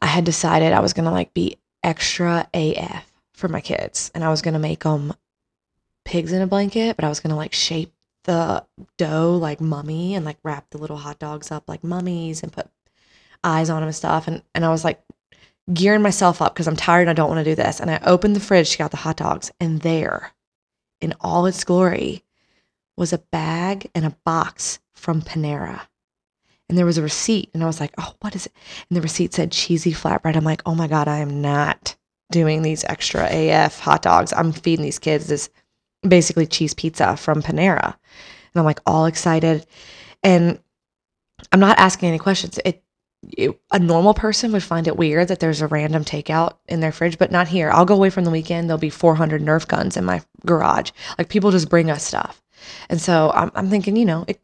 [0.00, 4.10] I had decided I was going to like be extra AF for my kids.
[4.14, 5.14] And I was going to make them
[6.04, 7.92] pigs in a blanket, but I was going to like shape
[8.24, 8.64] the
[8.98, 12.68] dough like mummy and like wrap the little hot dogs up like mummies and put
[13.42, 14.28] eyes on them and stuff.
[14.28, 15.02] And, and I was like
[15.72, 17.80] gearing myself up because I'm tired and I don't want to do this.
[17.80, 19.50] And I opened the fridge to get the hot dogs.
[19.60, 20.32] And there,
[21.00, 22.22] in all its glory,
[22.96, 25.82] was a bag and a box from Panera.
[26.70, 27.50] And there was a receipt.
[27.52, 28.52] And I was like, oh, what is it?
[28.88, 30.36] And the receipt said cheesy flatbread.
[30.36, 31.96] I'm like, oh my God, I am not
[32.30, 34.32] doing these extra AF hot dogs.
[34.32, 35.50] I'm feeding these kids this
[36.06, 37.86] basically cheese pizza from Panera.
[37.86, 39.66] And I'm like all excited.
[40.22, 40.60] And
[41.50, 42.60] I'm not asking any questions.
[42.64, 42.84] It,
[43.36, 46.92] it, a normal person would find it weird that there's a random takeout in their
[46.92, 47.72] fridge, but not here.
[47.72, 48.68] I'll go away from the weekend.
[48.68, 50.92] There'll be 400 Nerf guns in my garage.
[51.18, 52.40] Like people just bring us stuff.
[52.88, 54.40] And so I'm, I'm thinking, you know, it,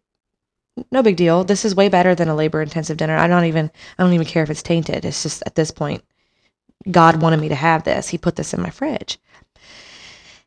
[0.91, 1.45] no big deal.
[1.45, 3.17] This is way better than a labor intensive dinner.
[3.17, 5.05] I'm not even, I don't even care if it's tainted.
[5.05, 6.05] It's just at this point,
[6.91, 8.09] God wanted me to have this.
[8.09, 9.19] He put this in my fridge.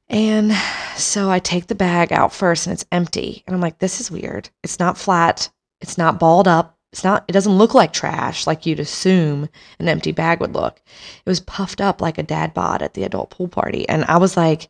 [0.08, 0.54] And
[0.96, 3.44] so I take the bag out first and it's empty.
[3.46, 4.50] And I'm like, this is weird.
[4.63, 5.50] It's not flat.
[5.82, 6.78] It's not balled up.
[6.92, 10.82] It's not, it doesn't look like trash like you'd assume an empty bag would look.
[11.24, 13.88] It was puffed up like a dad bod at the adult pool party.
[13.88, 14.70] And I was like,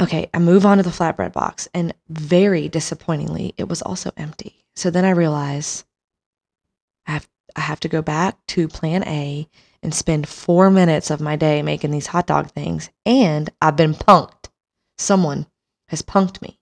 [0.00, 1.68] okay, I move on to the flatbread box.
[1.74, 4.64] And very disappointingly, it was also empty.
[4.74, 5.84] So then I realize
[7.06, 9.48] I have, I have to go back to plan A
[9.82, 12.90] and spend four minutes of my day making these hot dog things.
[13.06, 14.48] And I've been punked.
[14.98, 15.46] Someone
[15.88, 16.58] has punked me.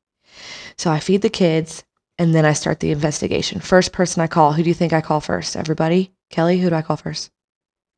[0.76, 1.84] So I feed the kids
[2.18, 3.60] and then I start the investigation.
[3.60, 5.56] First person I call, who do you think I call first?
[5.56, 6.12] Everybody?
[6.30, 7.30] Kelly, who do I call first?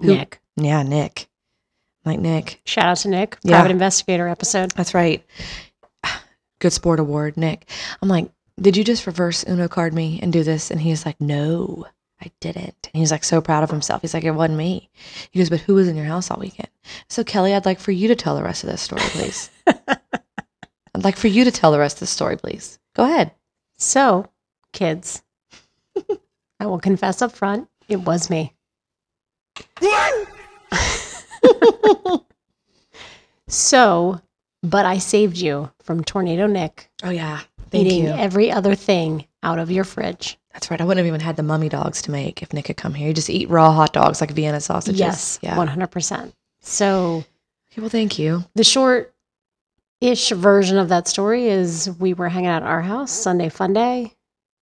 [0.00, 0.40] Who- Nick.
[0.56, 1.28] Yeah, Nick.
[2.04, 3.38] I'm like, Nick, Shout out to Nick.
[3.42, 3.56] Yeah.
[3.56, 4.72] Private investigator episode.
[4.72, 5.24] that's right.
[6.60, 7.68] Good sport award, Nick.
[8.02, 10.70] I'm like, did you just reverse Uno card me and do this?
[10.70, 11.86] And he's like, no,
[12.20, 12.90] I didn't.
[12.92, 14.02] And he's like so proud of himself.
[14.02, 14.88] He's like, it wasn't me.
[15.30, 16.68] He goes, but who was in your house all weekend?
[17.08, 19.50] So Kelly, I'd like for you to tell the rest of this story, please.
[19.66, 22.78] I'd like for you to tell the rest of the story, please.
[22.94, 23.32] Go ahead.
[23.76, 24.30] So,
[24.72, 25.22] kids,
[26.60, 28.54] I will confess up front, it was me.
[33.48, 34.20] So,
[34.62, 37.40] but I saved you from Tornado Nick Oh yeah.
[37.70, 38.10] Thank eating you.
[38.10, 40.38] every other thing out of your fridge.
[40.52, 40.80] That's right.
[40.80, 43.08] I wouldn't have even had the mummy dogs to make if Nick had come here.
[43.08, 45.00] You just eat raw hot dogs like Vienna sausages.
[45.00, 45.56] yes, Yeah.
[45.56, 46.32] 100%.
[46.60, 47.24] So,
[47.72, 48.44] Okay, well, thank you.
[48.54, 49.12] the short
[50.00, 53.72] ish version of that story is we were hanging out at our house Sunday fun
[53.72, 54.12] day.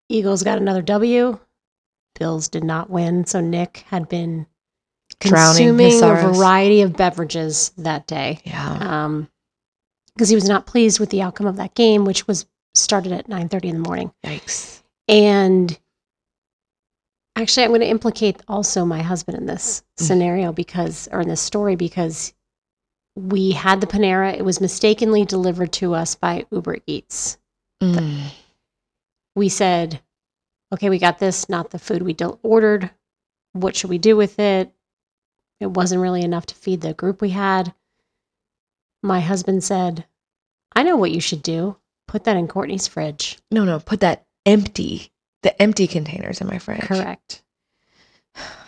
[0.10, 1.40] Eagles got another W.
[2.20, 4.46] Bills did not win, so Nick had been
[5.20, 9.06] consuming a variety of beverages that day Yeah.
[9.06, 9.30] um,
[10.16, 13.28] because he was not pleased with the outcome of that game, which was started at
[13.28, 14.12] 9:30 in the morning.
[14.26, 14.82] Yikes.
[15.08, 15.78] And
[17.36, 20.06] actually, I'm going to implicate also my husband in this Mm.
[20.06, 22.34] scenario because, or in this story, because
[23.16, 24.34] we had the Panera.
[24.36, 27.38] It was mistakenly delivered to us by Uber Eats.
[27.82, 28.30] Mm.
[29.36, 30.02] We said,
[30.74, 32.92] okay, we got this, not the food we del- ordered.
[33.54, 34.72] What should we do with it?
[35.60, 37.74] It wasn't really enough to feed the group we had.
[39.04, 40.06] My husband said,
[40.76, 41.78] I know what you should do.
[42.08, 43.38] Put that in Courtney's fridge.
[43.52, 43.80] No, no.
[43.80, 45.12] Put that empty,
[45.44, 46.82] the empty containers in my fridge.
[46.82, 47.42] Correct.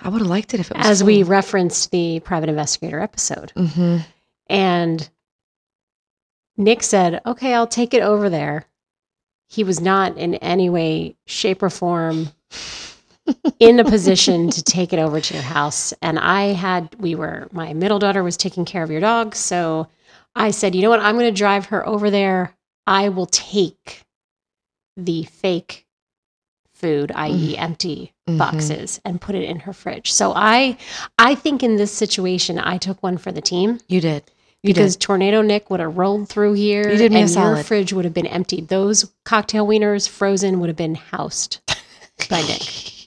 [0.01, 3.53] I would have liked it if it was as we referenced the private investigator episode.
[3.55, 4.03] Mhm.
[4.47, 5.09] And
[6.57, 8.65] Nick said, Okay, I'll take it over there.
[9.47, 12.29] He was not in any way, shape, or form
[13.59, 15.93] in a position to take it over to your house.
[16.01, 19.35] And I had, we were, my middle daughter was taking care of your dog.
[19.35, 19.87] So
[20.35, 20.99] I said, You know what?
[21.01, 22.55] I'm going to drive her over there.
[22.87, 24.03] I will take
[24.97, 25.85] the fake
[26.73, 28.37] food, i.e., empty Mhm.
[28.37, 30.11] boxes and put it in her fridge.
[30.13, 30.77] So I
[31.17, 34.23] I think in this situation I took one for the team You did.
[34.63, 35.01] You because did.
[35.01, 37.65] Tornado Nick would have rolled through here You did me a and your solid.
[37.65, 38.67] fridge would have been emptied.
[38.69, 41.59] Those cocktail wieners frozen would have been housed
[42.29, 42.61] by Nick.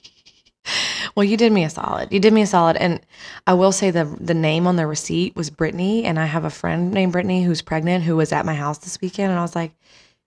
[1.15, 2.11] Well, you did me a solid.
[2.11, 2.99] You did me a solid, and
[3.45, 6.49] I will say the the name on the receipt was Brittany, and I have a
[6.49, 9.55] friend named Brittany who's pregnant who was at my house this weekend, and I was
[9.55, 9.73] like,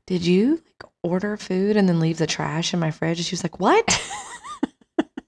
[0.07, 3.33] "Did you like order food and then leave the trash in my fridge?" And she
[3.33, 4.01] was like, "What?"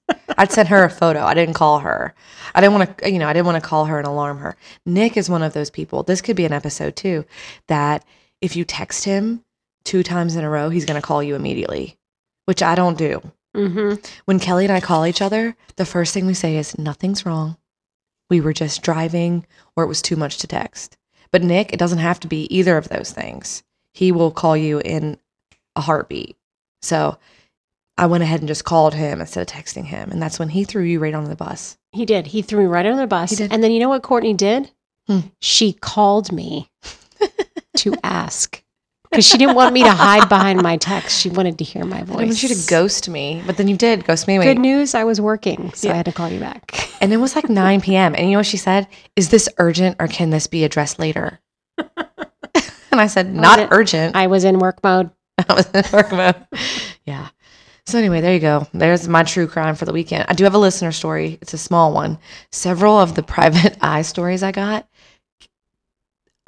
[0.39, 1.25] I'd sent her a photo.
[1.25, 2.15] I didn't call her.
[2.55, 4.57] I didn't want to, you know, I didn't want to call her and alarm her.
[4.87, 6.05] Nick is one of those people.
[6.05, 7.25] This could be an episode too.
[7.67, 8.05] That
[8.41, 9.45] if you text him
[9.83, 11.99] two times in a row, he's going to call you immediately,
[12.45, 13.33] which I don't do
[13.67, 13.95] hmm
[14.25, 17.57] when Kelly and I call each other, the first thing we say is, Nothing's wrong.
[18.31, 20.97] We were just driving, or it was too much to text.
[21.31, 23.63] But Nick, it doesn't have to be either of those things.
[23.93, 25.19] He will call you in
[25.77, 26.37] a heartbeat.
[26.83, 27.19] So
[27.97, 30.11] I went ahead and just called him instead of texting him.
[30.11, 31.77] And that's when he threw you right onto the bus.
[31.93, 32.29] He did.
[32.29, 33.31] He threw me right under the bus.
[33.31, 33.53] He did.
[33.53, 34.71] And then you know what Courtney did?
[35.07, 35.21] Hmm.
[35.41, 36.71] She called me
[37.77, 38.63] to ask
[39.11, 41.21] because she didn't want me to hide behind my text.
[41.21, 42.17] She wanted to hear my voice.
[42.17, 44.39] didn't want you to ghost me, but then you did ghost me.
[44.39, 45.95] Good news, I was working, so Yeah.
[45.95, 46.91] I had to call you back.
[47.01, 48.17] And it was like 9 p.m.
[48.17, 48.89] And you know what she said?
[49.15, 51.39] Is this urgent or can this be addressed later?
[51.79, 54.17] and I said, Not it- urgent.
[54.17, 55.11] I was in work mode.
[55.49, 56.35] I was in work mode.
[57.05, 57.29] Yeah.
[57.87, 58.67] So anyway, there you go.
[58.75, 60.27] There's my true crime for the weekend.
[60.29, 61.39] I do have a listener story.
[61.41, 62.19] It's a small one.
[62.51, 64.89] Several of the private eye stories I got,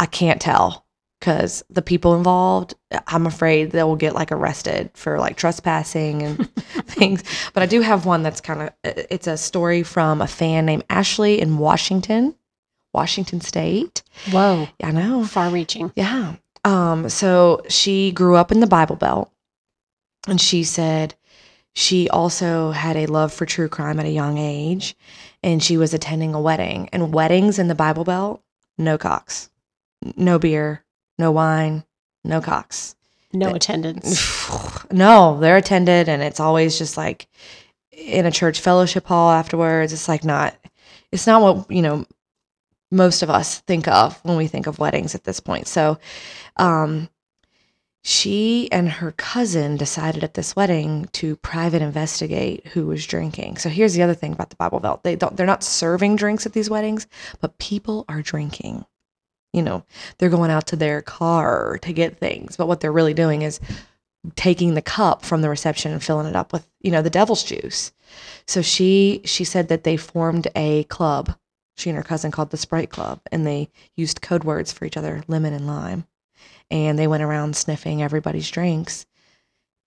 [0.00, 0.84] I can't tell
[1.20, 2.74] because the people involved,
[3.06, 6.54] I'm afraid they will get like arrested for like trespassing and
[6.86, 7.22] things.
[7.52, 10.84] But I do have one that's kind of it's a story from a fan named
[10.88, 12.34] Ashley in Washington,
[12.92, 14.02] Washington State.
[14.30, 15.24] Whoa, I know.
[15.24, 15.92] far reaching.
[15.94, 16.36] Yeah.
[16.64, 19.30] Um, so she grew up in the Bible Belt
[20.26, 21.14] and she said
[21.74, 24.96] she also had a love for true crime at a young age,
[25.42, 26.88] and she was attending a wedding.
[26.92, 28.42] And weddings in the Bible Belt,
[28.76, 29.50] no cocks,
[30.16, 30.84] no beer,
[31.20, 31.84] no wine,
[32.24, 32.96] no cocks.
[33.32, 34.50] No attendance.
[34.90, 37.28] no, they're attended, and it's always just like
[37.92, 39.92] in a church fellowship hall afterwards.
[39.92, 40.56] It's like not,
[41.12, 42.06] it's not what you know
[42.90, 45.68] most of us think of when we think of weddings at this point.
[45.68, 45.98] So,
[46.56, 47.08] um,
[48.02, 53.58] she and her cousin decided at this wedding to private investigate who was drinking.
[53.58, 55.02] So here's the other thing about the Bible Belt.
[55.02, 57.06] They don't they're not serving drinks at these weddings,
[57.40, 58.86] but people are drinking.
[59.52, 59.84] You know,
[60.18, 63.60] they're going out to their car to get things, but what they're really doing is
[64.36, 67.42] taking the cup from the reception and filling it up with, you know, the devil's
[67.42, 67.92] juice.
[68.46, 71.34] So she she said that they formed a club,
[71.76, 74.96] she and her cousin called the Sprite Club, and they used code words for each
[74.96, 76.04] other, lemon and lime
[76.70, 79.06] and they went around sniffing everybody's drinks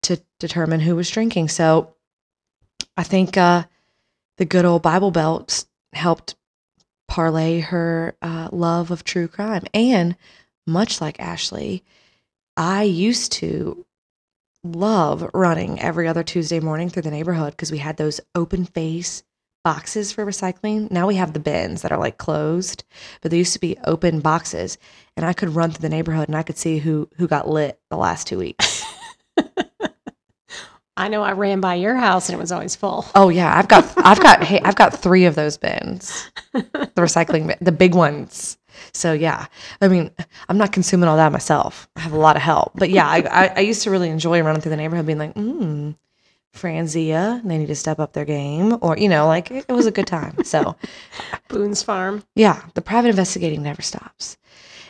[0.04, 1.48] to determine who was drinking.
[1.48, 1.96] So
[2.98, 3.64] I think uh,
[4.38, 6.36] the good old Bible Belt helped
[7.08, 9.64] parlay her uh, love of true crime.
[9.74, 10.16] And
[10.66, 11.84] much like Ashley,
[12.56, 13.86] I used to
[14.64, 19.24] love running every other Tuesday morning through the neighborhood because we had those open face
[19.64, 20.92] boxes for recycling.
[20.92, 22.84] Now we have the bins that are like closed,
[23.22, 24.78] but they used to be open boxes
[25.16, 27.80] and I could run through the neighborhood and I could see who who got lit
[27.90, 28.73] the last 2 weeks.
[30.96, 33.06] I know I ran by your house and it was always full.
[33.16, 36.30] Oh yeah, I've got I've got hey, I've got 3 of those bins.
[36.54, 38.58] The recycling bin, the big ones.
[38.94, 39.48] So yeah,
[39.82, 40.12] I mean,
[40.50, 41.88] I'm not consuming all that myself.
[41.96, 44.42] I have a lot of help, but yeah, I, I, I used to really enjoy
[44.42, 45.96] running through the neighborhood, being like, mm,
[46.56, 49.86] Franzia, they need to step up their game, or you know, like it, it was
[49.88, 50.44] a good time.
[50.44, 50.76] So,
[51.48, 52.24] Boone's Farm.
[52.36, 54.38] yeah, the private investigating never stops.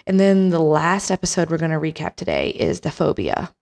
[0.06, 3.54] And then the last episode we're going to recap today is the phobia,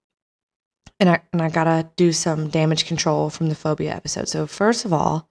[1.02, 4.30] and I and I gotta do some damage control from the phobia episode.
[4.30, 5.28] So first of all,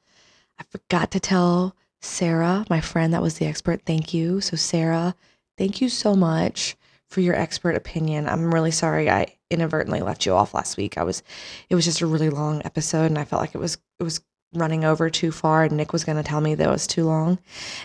[0.59, 4.41] I forgot to tell Sarah, my friend that was the expert, thank you.
[4.41, 5.15] So Sarah,
[5.57, 6.77] thank you so much
[7.09, 8.29] for your expert opinion.
[8.29, 10.99] I'm really sorry I inadvertently left you off last week.
[10.99, 11.23] I was
[11.71, 14.21] it was just a really long episode and I felt like it was it was
[14.53, 17.05] running over too far and Nick was going to tell me that it was too
[17.05, 17.39] long.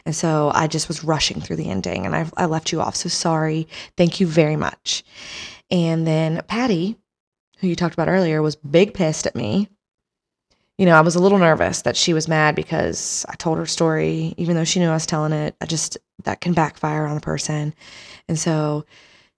[0.07, 2.95] And so I just was rushing through the ending and I I left you off.
[2.95, 3.67] So sorry.
[3.95, 5.03] Thank you very much.
[5.69, 6.97] And then Patty,
[7.59, 9.69] who you talked about earlier, was big pissed at me.
[10.77, 13.65] You know, I was a little nervous that she was mad because I told her
[13.65, 15.55] story, even though she knew I was telling it.
[15.61, 17.73] I just, that can backfire on a person.
[18.27, 18.85] And so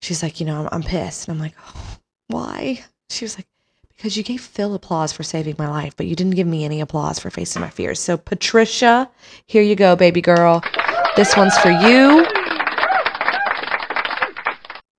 [0.01, 1.27] she's like, you know, I'm, I'm pissed.
[1.27, 2.83] And I'm like, oh, why?
[3.09, 3.47] She was like,
[3.95, 6.81] because you gave Phil applause for saving my life, but you didn't give me any
[6.81, 7.99] applause for facing my fears.
[7.99, 9.09] So, Patricia,
[9.45, 10.63] here you go, baby girl.
[11.15, 12.25] This one's for you.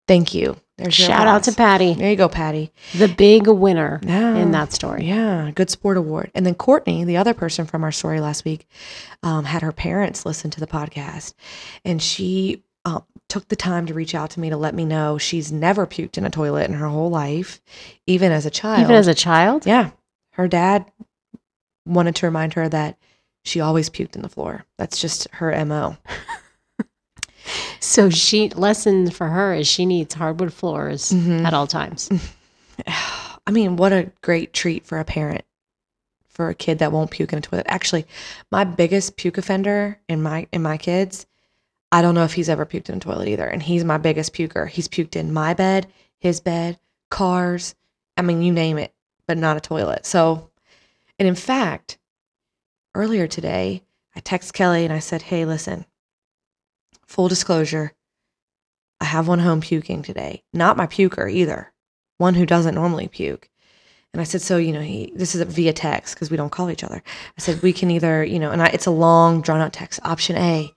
[0.09, 0.57] Thank you.
[0.79, 1.53] There's Shout out to.
[1.53, 2.73] Patty, There you go, Patty.
[2.97, 4.37] the big winner Yeah.
[4.37, 5.05] in that story.
[5.07, 6.31] Yeah, good sport award.
[6.35, 8.67] And then Courtney, the other person from our story last week,
[9.25, 11.35] um, had her parents listen to the podcast,
[11.85, 15.19] and she um, took the time to reach out to me to let me know
[15.19, 17.61] she's never puked in a toilet in her whole life,
[18.07, 18.83] even as a child.
[18.83, 19.67] Even as a child?
[19.67, 19.91] yeah,
[20.35, 20.85] her dad
[21.85, 22.97] wanted to remind her that
[23.45, 24.64] she always puked in the floor.
[24.77, 25.97] That's just her mo.
[27.81, 31.45] So she lesson for her is she needs hardwood floors Mhm.
[31.45, 32.09] at all times.
[32.87, 35.43] I mean, what a great treat for a parent
[36.29, 37.67] for a kid that won't puke in a toilet.
[37.69, 38.07] Actually,
[38.51, 41.27] my biggest puke offender in my in my kids,
[41.91, 44.35] I don't know if he's ever puked in a toilet either, and he's my biggest
[44.35, 44.69] puker.
[44.69, 45.87] He's puked in my bed,
[46.19, 46.79] his bed,
[47.11, 47.75] cars.
[48.17, 48.93] I mean, you name it,
[49.27, 50.05] but not a toilet.
[50.05, 50.51] So,
[51.19, 51.99] and in fact,
[52.95, 53.83] earlier today,
[54.15, 55.87] I text Kelly and I said, "Hey, listen.
[57.09, 57.92] Full disclosure,
[59.01, 60.44] I have one home puking today.
[60.53, 61.73] Not my puker either
[62.18, 63.49] one who doesn't normally puke.
[64.12, 66.71] And I said, so, you know, he, this is via text because we don't call
[66.71, 67.03] each other.
[67.37, 70.01] I said, we can either, you know, and I, it's a long, drawn out text.
[70.03, 70.72] Option A,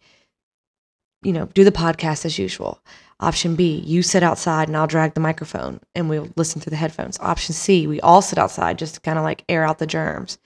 [1.23, 2.79] you know, do the podcast as usual.
[3.19, 6.75] Option B, you sit outside and I'll drag the microphone and we'll listen through the
[6.75, 7.19] headphones.
[7.19, 10.37] Option C, we all sit outside just to kind of like air out the germs.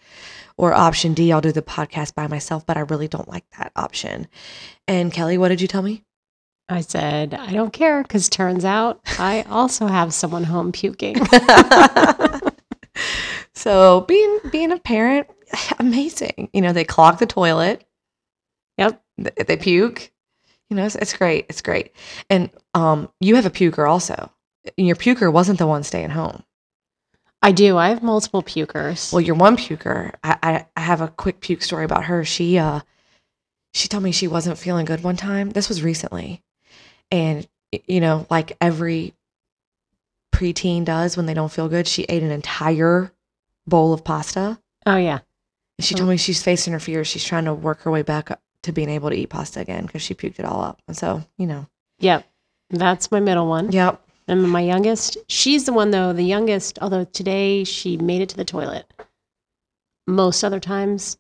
[0.58, 3.72] Or option D, I'll do the podcast by myself, but I really don't like that
[3.76, 4.28] option.
[4.88, 6.04] And Kelly, what did you tell me?
[6.70, 11.18] I said, I don't care because turns out I also have someone home puking.
[13.54, 15.28] so being being a parent,
[15.80, 16.50] amazing.
[16.54, 17.84] You know, they clog the toilet.
[18.78, 19.02] Yep.
[19.22, 20.12] th- They puke.
[20.70, 21.46] You know, it's, it's great.
[21.50, 21.92] It's great.
[22.30, 24.32] And um, you have a puker also.
[24.78, 26.44] Your puker wasn't the one staying home.
[27.46, 27.78] I do.
[27.78, 29.14] I have multiple pukers.
[29.14, 32.26] Well, you're one puker, I, I, I have a quick puke story about her.
[32.26, 32.80] She uh
[33.72, 35.52] she told me she wasn't feeling good one time.
[35.52, 36.42] This was recently.
[37.12, 37.48] And
[37.88, 39.14] you know, like every
[40.34, 43.12] preteen does when they don't feel good, she ate an entire
[43.68, 44.60] bowl of pasta.
[44.88, 45.20] Oh yeah.
[45.78, 47.08] And she told me she's facing her fears.
[47.08, 49.86] She's trying to work her way back up to being able to eat pasta again
[49.86, 50.82] because she puked it all up.
[50.88, 51.68] And so, you know.
[52.00, 52.28] Yep.
[52.72, 53.72] That's my middle one.
[53.72, 54.02] Yep.
[54.28, 58.38] And my youngest, she's the one though, the youngest, although today she made it to
[58.38, 58.92] the toilet.
[60.08, 61.18] Most other times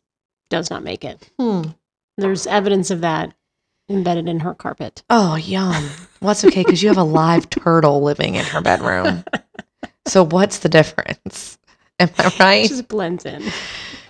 [0.49, 1.29] does not make it.
[1.39, 1.63] Hmm.
[2.17, 3.33] There's evidence of that
[3.89, 5.03] embedded in her carpet.
[5.09, 5.89] Oh, yum.
[6.21, 9.23] Well, that's okay because you have a live turtle living in her bedroom.
[10.07, 11.57] So what's the difference?
[11.99, 12.67] Am I It right?
[12.69, 13.43] just blends in.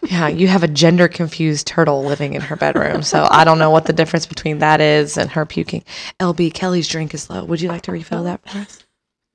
[0.04, 3.02] Yeah, you have a gender confused turtle living in her bedroom.
[3.02, 5.84] So I don't know what the difference between that is and her puking.
[6.20, 7.44] LB, Kelly's drink is low.
[7.46, 8.85] Would you like to refill that for us?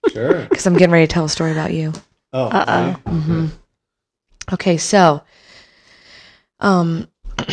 [0.08, 0.46] Sure.
[0.48, 1.92] Because I'm getting ready to tell a story about you.
[2.32, 2.90] Oh, Uh-oh.
[2.90, 3.00] okay.
[3.10, 3.46] hmm
[4.52, 5.22] Okay, so
[6.60, 7.08] um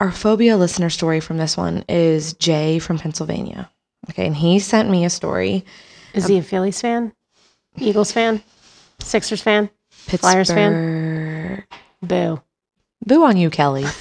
[0.00, 3.70] our phobia listener story from this one is Jay from Pennsylvania.
[4.10, 5.64] Okay, and he sent me a story.
[6.14, 7.12] Is he a Phillies fan?
[7.78, 8.42] Eagles fan?
[9.00, 9.70] Sixers fan?
[10.06, 10.20] Pittsburgh.
[10.46, 11.64] Flyers fan?
[12.02, 12.42] Boo.
[13.06, 13.84] Boo on you, Kelly.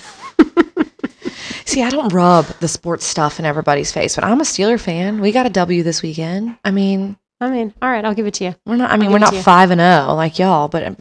[1.71, 5.21] See, I don't rub the sports stuff in everybody's face, but I'm a Steeler fan.
[5.21, 6.57] We got a W this weekend.
[6.65, 8.55] I mean, I mean, all right, I'll give it to you.
[8.65, 8.91] we're not.
[8.91, 10.97] I mean, we're not five and zero like y'all, but um,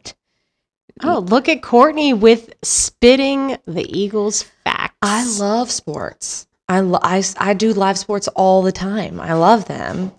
[1.02, 4.94] Oh, look at Courtney with spitting the Eagles facts.
[5.02, 6.46] I love sports.
[6.68, 9.18] I, lo- I, I do live sports all the time.
[9.20, 10.12] I love them.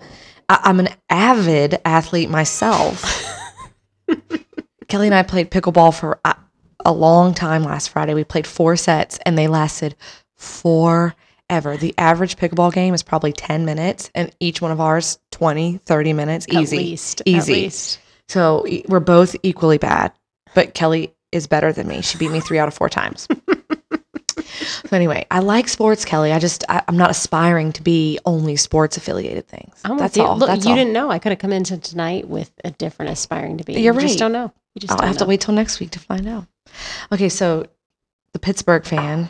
[0.50, 3.24] I, I'm an avid athlete myself.
[4.88, 6.36] Kelly and I played pickleball for a,
[6.84, 8.14] a long time last Friday.
[8.16, 9.96] We played four sets and they lasted
[10.42, 11.78] forever.
[11.78, 16.14] The average pickleball game is probably 10 minutes and each one of ours 20, 30
[16.14, 16.48] minutes.
[16.48, 16.78] At Easy.
[16.78, 17.54] least, Easy.
[17.54, 18.00] At least.
[18.28, 20.12] So we're both equally bad,
[20.56, 22.02] but Kelly is better than me.
[22.02, 23.28] She beat me three out of four times.
[24.38, 26.32] so anyway, I like sports, Kelly.
[26.32, 29.80] I just I, I'm not aspiring to be only sports affiliated things.
[29.84, 30.38] I'm That's all.
[30.38, 30.78] Look, That's you all.
[30.78, 31.12] didn't know.
[31.12, 33.74] I could have come into tonight with a different aspiring to be.
[33.74, 34.52] You're You just don't know.
[34.76, 36.48] You just oh, I'll don't have to wait till next week to find out.
[37.12, 37.68] Okay, so
[38.34, 39.30] the Pittsburgh fan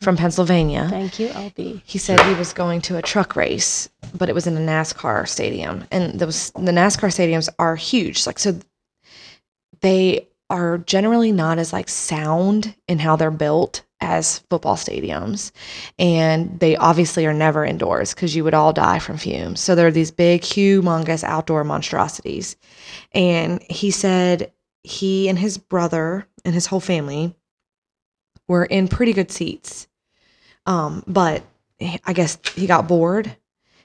[0.00, 0.22] from mm-hmm.
[0.22, 0.86] Pennsylvania.
[0.88, 1.82] Thank you, LB.
[1.84, 5.28] He said he was going to a truck race, but it was in a NASCAR
[5.28, 8.26] stadium, and those the NASCAR stadiums are huge.
[8.26, 8.58] Like so,
[9.80, 15.52] they are generally not as like sound in how they're built as football stadiums,
[15.98, 19.60] and they obviously are never indoors because you would all die from fumes.
[19.60, 22.56] So they're these big, humongous outdoor monstrosities,
[23.12, 24.52] and he said
[24.82, 27.34] he and his brother and his whole family
[28.48, 29.88] were in pretty good seats
[30.66, 31.42] um, but
[32.04, 33.36] I guess he got bored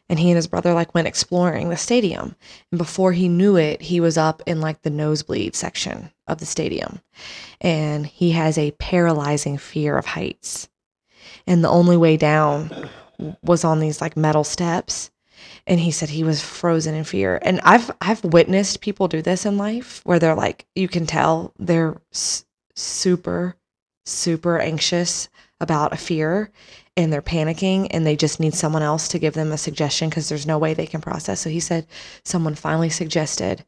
[0.10, 2.36] and he and his brother like went exploring the stadium.
[2.72, 6.46] And before he knew it, he was up in like the nosebleed section of the
[6.46, 7.02] stadium.
[7.60, 10.70] And he has a paralyzing fear of heights.
[11.46, 12.90] And the only way down
[13.42, 15.10] was on these like metal steps.
[15.66, 17.40] And he said he was frozen in fear.
[17.42, 21.54] And I've I've witnessed people do this in life where they're like you can tell
[21.58, 22.46] they're s-
[22.76, 23.56] super
[24.08, 25.30] super anxious
[25.60, 26.52] about a fear
[26.96, 30.30] and they're panicking and they just need someone else to give them a suggestion because
[30.30, 31.40] there's no way they can process.
[31.42, 31.86] So he said
[32.24, 33.64] someone finally suggested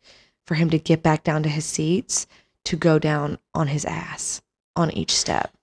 [0.45, 2.25] for him to get back down to his seats
[2.65, 4.41] to go down on his ass
[4.75, 5.53] on each step.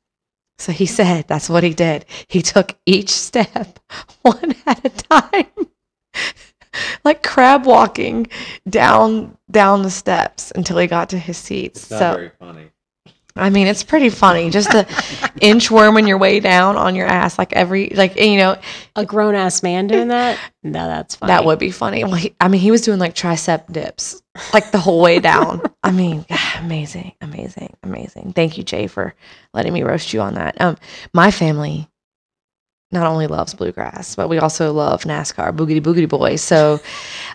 [0.59, 2.07] So he said that's what he did.
[2.29, 3.79] He took each step
[4.23, 5.69] one at a time.
[7.05, 8.27] like crab walking
[8.69, 11.83] down down the steps until he got to his seats.
[11.83, 12.71] It's not so very funny.
[13.37, 14.51] I mean, it's pretty funny.
[14.51, 14.85] Just the
[15.41, 18.57] inchworming your way down on your ass, like every, like you know,
[18.97, 20.39] A grown ass man doing that?
[20.63, 21.29] No, that's funny.
[21.29, 22.05] that would be funny.
[22.05, 24.23] Well, he, I mean, he was doing like tricep dips,
[24.53, 25.63] like the whole way down.
[25.83, 26.25] I mean,
[26.59, 28.33] amazing, amazing, amazing.
[28.35, 29.15] Thank you, Jay, for
[29.53, 30.61] letting me roast you on that.
[30.61, 30.77] Um,
[31.13, 31.89] my family
[32.93, 36.41] not only loves bluegrass, but we also love NASCAR, boogity boogity boys.
[36.41, 36.81] So,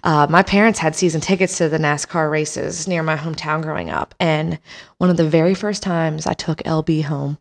[0.04, 4.16] uh, my parents had season tickets to the NASCAR races near my hometown growing up,
[4.20, 4.60] and
[4.98, 7.38] one of the very first times I took LB home,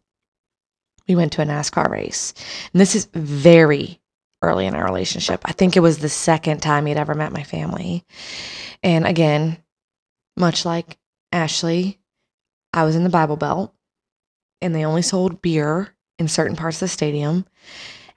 [1.08, 2.34] we went to a NASCAR race,
[2.72, 4.00] and this is very
[4.42, 5.42] early in our relationship.
[5.44, 8.04] I think it was the second time he'd ever met my family,
[8.82, 9.58] and again,
[10.36, 10.98] much like
[11.30, 12.00] Ashley,
[12.72, 13.72] I was in the Bible Belt,
[14.60, 17.46] and they only sold beer in certain parts of the stadium.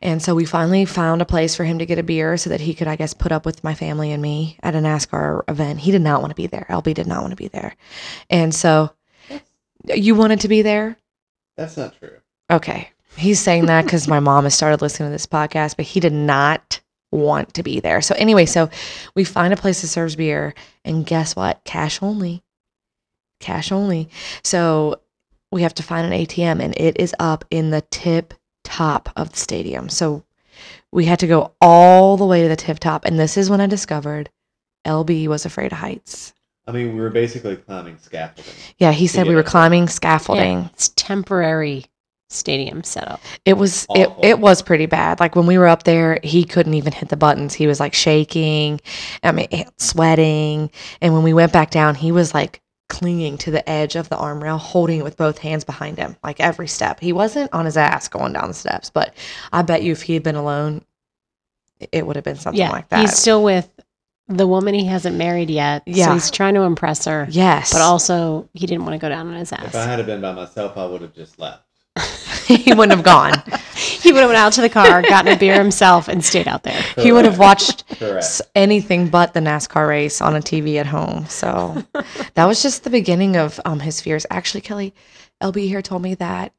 [0.04, 2.60] And so we finally found a place for him to get a beer so that
[2.60, 5.80] he could, I guess, put up with my family and me at a NASCAR event.
[5.80, 6.66] He did not want to be there.
[6.70, 7.78] LB did not want to be there.
[8.30, 8.92] And so
[9.86, 10.98] you wanted to be there?
[11.56, 12.18] That's not true.
[12.52, 12.90] Okay.
[13.16, 16.14] He's saying that because my mom has started listening to this podcast, but he did
[16.14, 16.82] not
[17.12, 18.02] want to be there.
[18.02, 18.70] So, anyway, so
[19.16, 21.64] we find a place that serves beer, and guess what?
[21.64, 22.44] Cash only.
[23.40, 24.10] Cash only.
[24.44, 25.00] So,
[25.52, 28.34] we have to find an ATM, and it is up in the tip
[28.74, 29.90] top of the stadium.
[29.90, 30.24] So,
[30.92, 33.06] we had to go all the way to the tip top.
[33.06, 34.30] And this is when I discovered
[34.86, 36.34] LB was afraid of heights.
[36.68, 38.54] I mean, we were basically climbing scaffolding.
[38.78, 40.60] Yeah, he said we were climbing scaffolding.
[40.60, 41.86] Yeah, it's temporary
[42.30, 43.22] stadium setup.
[43.44, 45.20] It was it, it was pretty bad.
[45.20, 47.54] Like when we were up there, he couldn't even hit the buttons.
[47.54, 48.80] He was like shaking,
[49.24, 49.48] I mean
[49.78, 50.72] sweating.
[51.02, 52.62] And when we went back down, he was like
[52.94, 56.40] clinging to the edge of the armrail, holding it with both hands behind him, like
[56.40, 57.00] every step.
[57.00, 59.16] He wasn't on his ass going down the steps, but
[59.52, 60.86] I bet you if he had been alone,
[61.92, 63.00] it would have been something yeah, like that.
[63.00, 63.68] he's still with
[64.28, 65.82] the woman he hasn't married yet.
[65.88, 66.06] Yeah.
[66.06, 67.26] so he's trying to impress her.
[67.32, 69.66] yes, but also he didn't want to go down on his ass.
[69.66, 71.64] If I had have been by myself, I would have just left.
[72.48, 73.34] he wouldn't have gone.
[73.76, 76.64] he would have went out to the car, gotten a beer himself, and stayed out
[76.64, 76.82] there.
[76.98, 78.18] He would have watched Correct.
[78.26, 81.26] s- anything but the NASCAR race on a TV at home.
[81.28, 81.84] So
[82.36, 84.26] that was just the beginning of um, his fears.
[84.30, 84.94] Actually, Kelly,
[85.42, 86.54] LB here told me that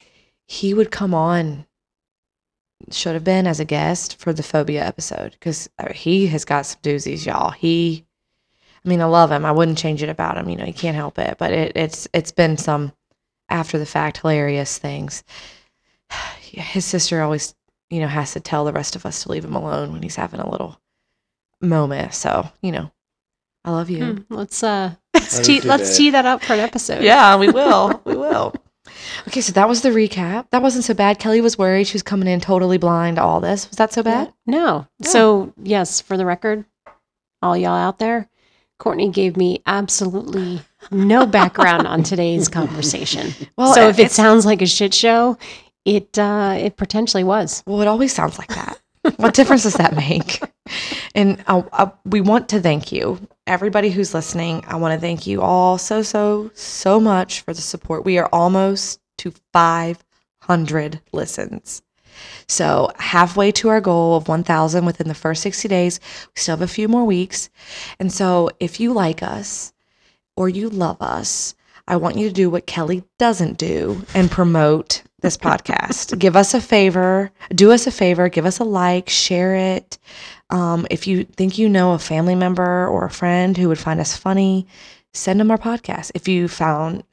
[0.46, 1.66] he would come on,
[2.90, 6.80] should have been as a guest for the phobia episode because he has got some
[6.82, 7.50] doozies, y'all.
[7.50, 8.04] He,
[8.84, 9.44] I mean, I love him.
[9.46, 10.48] I wouldn't change it about him.
[10.50, 11.36] You know, he can't help it.
[11.38, 12.92] But it, it's it's been some
[13.48, 15.24] after the fact hilarious things.
[16.40, 17.54] His sister always,
[17.90, 20.16] you know, has to tell the rest of us to leave him alone when he's
[20.16, 20.80] having a little
[21.60, 22.14] moment.
[22.14, 22.90] So, you know,
[23.64, 24.04] I love you.
[24.04, 27.02] Hmm, let's uh, let's tee, let's tee that up for an episode.
[27.02, 28.00] Yeah, we will.
[28.04, 28.54] we will.
[29.26, 30.50] Okay, so that was the recap.
[30.50, 31.18] That wasn't so bad.
[31.18, 33.68] Kelly was worried she was coming in totally blind to all this.
[33.68, 34.32] Was that so bad?
[34.46, 34.86] No.
[35.02, 36.66] So, yes, for the record,
[37.40, 38.28] all y'all out there,
[38.78, 43.32] Courtney gave me absolutely no background on today's conversation.
[43.56, 45.38] Well, so if it sounds like a shit show,
[45.84, 47.62] it uh, it potentially was.
[47.66, 48.80] Well, it always sounds like that.
[49.16, 50.40] what difference does that make?
[51.14, 54.64] And uh, uh, we want to thank you, everybody who's listening.
[54.66, 58.04] I want to thank you all so, so, so much for the support.
[58.04, 61.82] We are almost to 500 listens.
[62.46, 66.00] So, halfway to our goal of 1,000 within the first 60 days.
[66.34, 67.50] We still have a few more weeks.
[67.98, 69.72] And so, if you like us
[70.36, 71.54] or you love us,
[71.86, 76.18] I want you to do what Kelly doesn't do and promote this podcast.
[76.18, 79.98] give us a favor, do us a favor, give us a like, share it.
[80.50, 84.00] Um, if you think you know a family member or a friend who would find
[84.00, 84.66] us funny,
[85.14, 86.10] send them our podcast.
[86.14, 87.04] If you found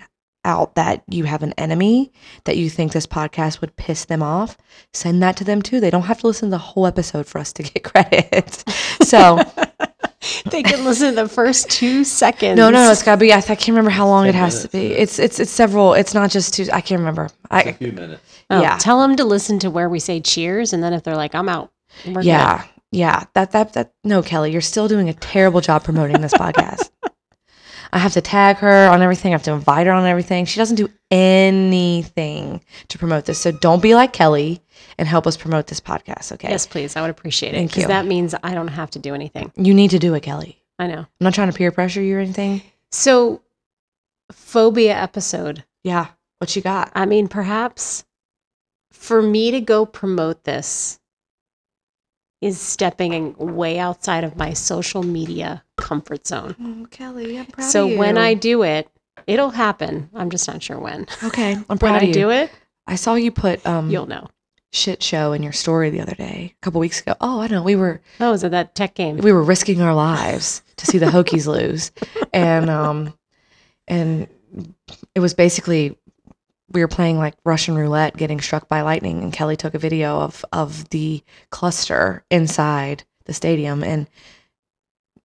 [0.43, 2.12] out that you have an enemy
[2.43, 4.57] that you think this podcast would piss them off,
[4.93, 5.80] send that to them too.
[5.80, 8.64] They don't have to listen to the whole episode for us to get credit.
[9.01, 9.39] so
[10.49, 12.55] They can listen to the first two seconds.
[12.57, 13.34] no, no, no, it's gotta be.
[13.34, 14.89] I, I can't remember how long it Ten has to be.
[14.89, 14.95] yeah.
[14.97, 15.93] It's it's it's several.
[15.93, 16.67] It's not just two.
[16.72, 17.26] I can't remember.
[17.26, 18.22] It's a I few minutes.
[18.49, 18.78] Oh, yeah.
[18.78, 21.49] Tell them to listen to where we say cheers, and then if they're like, I'm
[21.49, 21.72] out.
[22.05, 22.26] we're good.
[22.26, 23.24] yeah yeah.
[23.34, 23.93] That that that.
[24.03, 26.91] No, Kelly, you're still doing a terrible job promoting this podcast.
[27.94, 29.34] I have to tag her on everything.
[29.34, 30.46] I have to invite her on everything.
[30.46, 33.39] She doesn't do anything to promote this.
[33.39, 34.62] So don't be like Kelly
[34.98, 36.32] and help us promote this podcast.
[36.32, 36.50] Okay.
[36.50, 36.96] Yes, please.
[36.96, 39.52] I would appreciate it because that means I don't have to do anything.
[39.56, 40.58] You need to do it, Kelly.
[40.80, 41.00] I know.
[41.00, 42.62] I'm not trying to peer pressure you or anything.
[42.92, 43.42] So,
[44.32, 45.66] phobia episode.
[45.84, 46.08] Yeah.
[46.39, 46.92] What you got?
[46.96, 48.06] I mean, perhaps
[48.92, 51.00] for me to go promote this
[52.42, 56.56] is stepping way outside of my social media comfort zone.
[56.60, 57.98] Oh, Kelly, I'm proud So of you.
[58.00, 58.89] when I do it,
[59.28, 60.10] it'll happen.
[60.16, 61.06] I'm just not sure when.
[61.24, 62.14] okay, I'm When proud of I you.
[62.14, 62.52] do it,
[62.88, 64.28] I saw you put um you'll know.
[64.72, 67.16] shit show in your story the other day, a couple weeks ago.
[67.22, 67.62] Oh, I know.
[67.62, 69.18] We were Oh, is it that tech game?
[69.18, 71.92] we were risking our lives to see the Hokies lose,
[72.34, 73.14] and um,
[73.88, 74.28] and
[75.16, 75.98] it was basically
[76.74, 80.19] we were playing like Russian roulette, getting struck by lightning, and Kelly took a video
[80.22, 84.07] of of the cluster inside the stadium and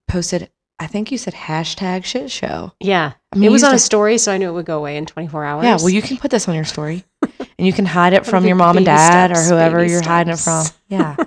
[0.09, 0.51] posted.
[0.79, 2.73] I think you said hashtag shit show.
[2.81, 3.13] yeah.
[3.33, 5.07] I mean, it was on a story, so I knew it would go away in
[5.07, 5.65] 24 hours.
[5.65, 7.03] Yeah, well, you can put this on your story,
[7.59, 10.35] and you can hide it from your mom and dad steps, or whoever you're hiding
[10.35, 10.65] it from.
[10.89, 11.17] Yeah.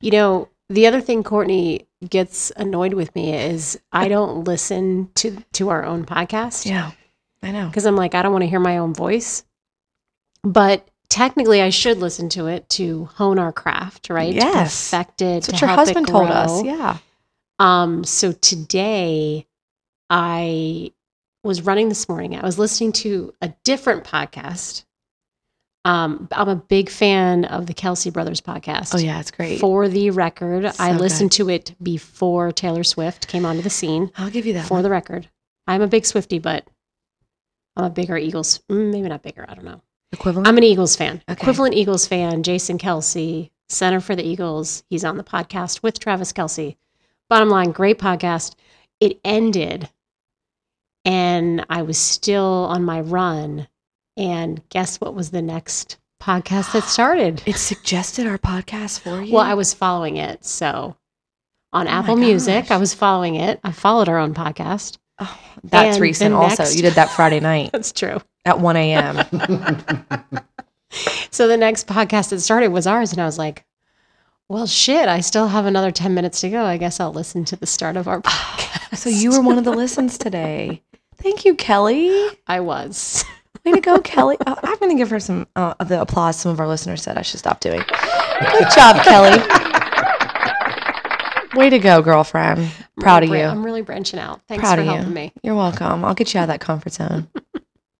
[0.00, 5.36] You know, the other thing Courtney gets annoyed with me is I don't listen to
[5.54, 6.64] to our own podcast.
[6.64, 6.92] Yeah,
[7.42, 7.68] I know.
[7.68, 9.44] because I'm like, I don't want to hear my own voice.
[10.42, 14.32] But technically, I should listen to it to hone our craft, right?
[14.34, 14.90] Yes.
[14.90, 15.24] To perfect it.
[15.24, 16.62] That's what your husband told us.
[16.64, 16.98] Yeah.
[17.58, 18.04] Um.
[18.04, 19.46] So today,
[20.10, 20.92] I
[21.44, 22.36] was running this morning.
[22.36, 24.84] I was listening to a different podcast.
[25.84, 28.94] Um, I'm a big fan of the Kelce Brothers podcast.
[28.94, 29.58] Oh yeah, it's great.
[29.60, 34.10] For the record, I So listened to it before Taylor Swift came onto the scene.
[34.16, 34.66] I'll give you that.
[34.66, 34.82] For one.
[34.82, 35.28] the record,
[35.66, 36.66] I'm a big Swifty, but
[37.78, 38.60] I'm a bigger Eagles.
[38.70, 39.46] mm, Maybe not bigger.
[39.48, 39.80] I don't know.
[40.12, 40.46] equivalent.
[40.48, 41.22] I'm an Eagles fan.
[41.30, 41.40] Okay.
[41.40, 42.42] Equivalent Eagles fan.
[42.42, 44.82] Jason Kelce, center for the Eagles.
[44.90, 46.76] He's on the podcast with Travis Kelce.
[47.30, 48.54] Bottom line, great podcast.
[49.00, 49.88] It ended,
[51.04, 53.68] and I was still on my run.
[54.16, 57.42] And guess what was the next podcast that started?
[57.46, 59.32] it suggested our podcast for you.
[59.34, 60.44] Well, I was following it.
[60.44, 60.96] So
[61.72, 62.70] on Oh Apple Music.
[62.72, 63.60] I was following it.
[63.62, 64.98] I followed our own podcast.
[65.64, 66.34] That's And recent.
[66.34, 68.18] Also, next- you did that Friday night That's true.
[68.44, 69.16] at 1 a.m.
[71.30, 73.64] So the next podcast that started was ours, and I was like,
[74.48, 75.06] "Well, shit!
[75.06, 76.64] I still have another ten minutes to go.
[76.64, 79.64] I guess I'll listen to the start of our podcast." so you were one of
[79.64, 80.82] the listens today.
[81.16, 82.10] Thank you, Kelly.
[82.46, 83.22] I was.
[83.66, 84.38] Way to go, Kelly.
[84.46, 87.02] Oh, I'm going to give her some uh, of the applause some of our listeners
[87.02, 87.80] said I should stop doing.
[87.80, 89.38] Good job, Kelly.
[91.58, 92.70] Way to go, girlfriend.
[93.00, 93.44] Proud of Bra- you.
[93.46, 94.42] I'm really branching out.
[94.46, 94.92] Thanks Proud for of you.
[94.92, 95.32] helping me.
[95.42, 96.04] You're welcome.
[96.04, 97.26] I'll get you out of that comfort zone.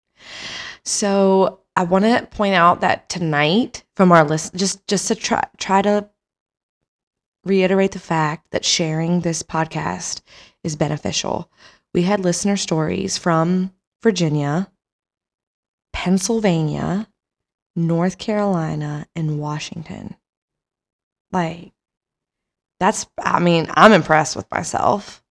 [0.84, 5.42] so I want to point out that tonight, from our list, just just to try
[5.56, 6.08] try to
[7.44, 10.20] reiterate the fact that sharing this podcast
[10.62, 11.50] is beneficial.
[11.92, 13.72] We had listener stories from
[14.04, 14.70] Virginia,
[15.92, 17.08] Pennsylvania,
[17.74, 20.14] North Carolina, and Washington.
[21.32, 21.72] Like,
[22.80, 25.22] that's, I mean, I'm impressed with myself.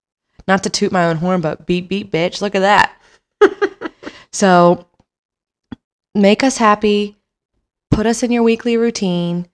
[0.48, 2.41] Not to toot my own horn, but beat, beat, bitch.
[2.41, 3.02] Look at that.
[4.32, 4.88] so,
[6.16, 7.18] make us happy.
[7.91, 9.48] Put us in your weekly routine.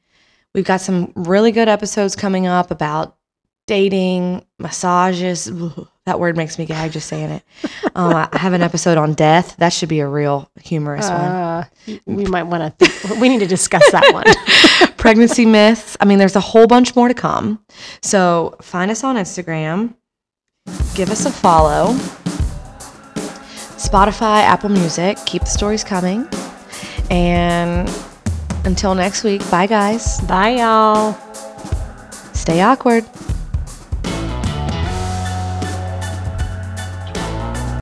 [0.53, 3.17] We've got some really good episodes coming up about
[3.65, 5.49] dating, massages.
[5.49, 7.43] Ugh, that word makes me gag just saying it.
[7.95, 9.55] Um, I have an episode on death.
[9.57, 11.19] That should be a real humorous one.
[11.21, 11.63] Uh,
[12.05, 13.15] we might want to.
[13.21, 14.25] we need to discuss that one.
[14.97, 15.95] pregnancy myths.
[15.99, 17.63] I mean, there's a whole bunch more to come.
[18.01, 19.93] So find us on Instagram,
[20.95, 21.93] give us a follow.
[23.77, 26.27] Spotify, Apple Music, keep the stories coming.
[27.09, 27.89] And
[28.65, 30.21] until next week, bye guys.
[30.21, 31.17] Bye, y'all.
[32.33, 33.05] Stay awkward.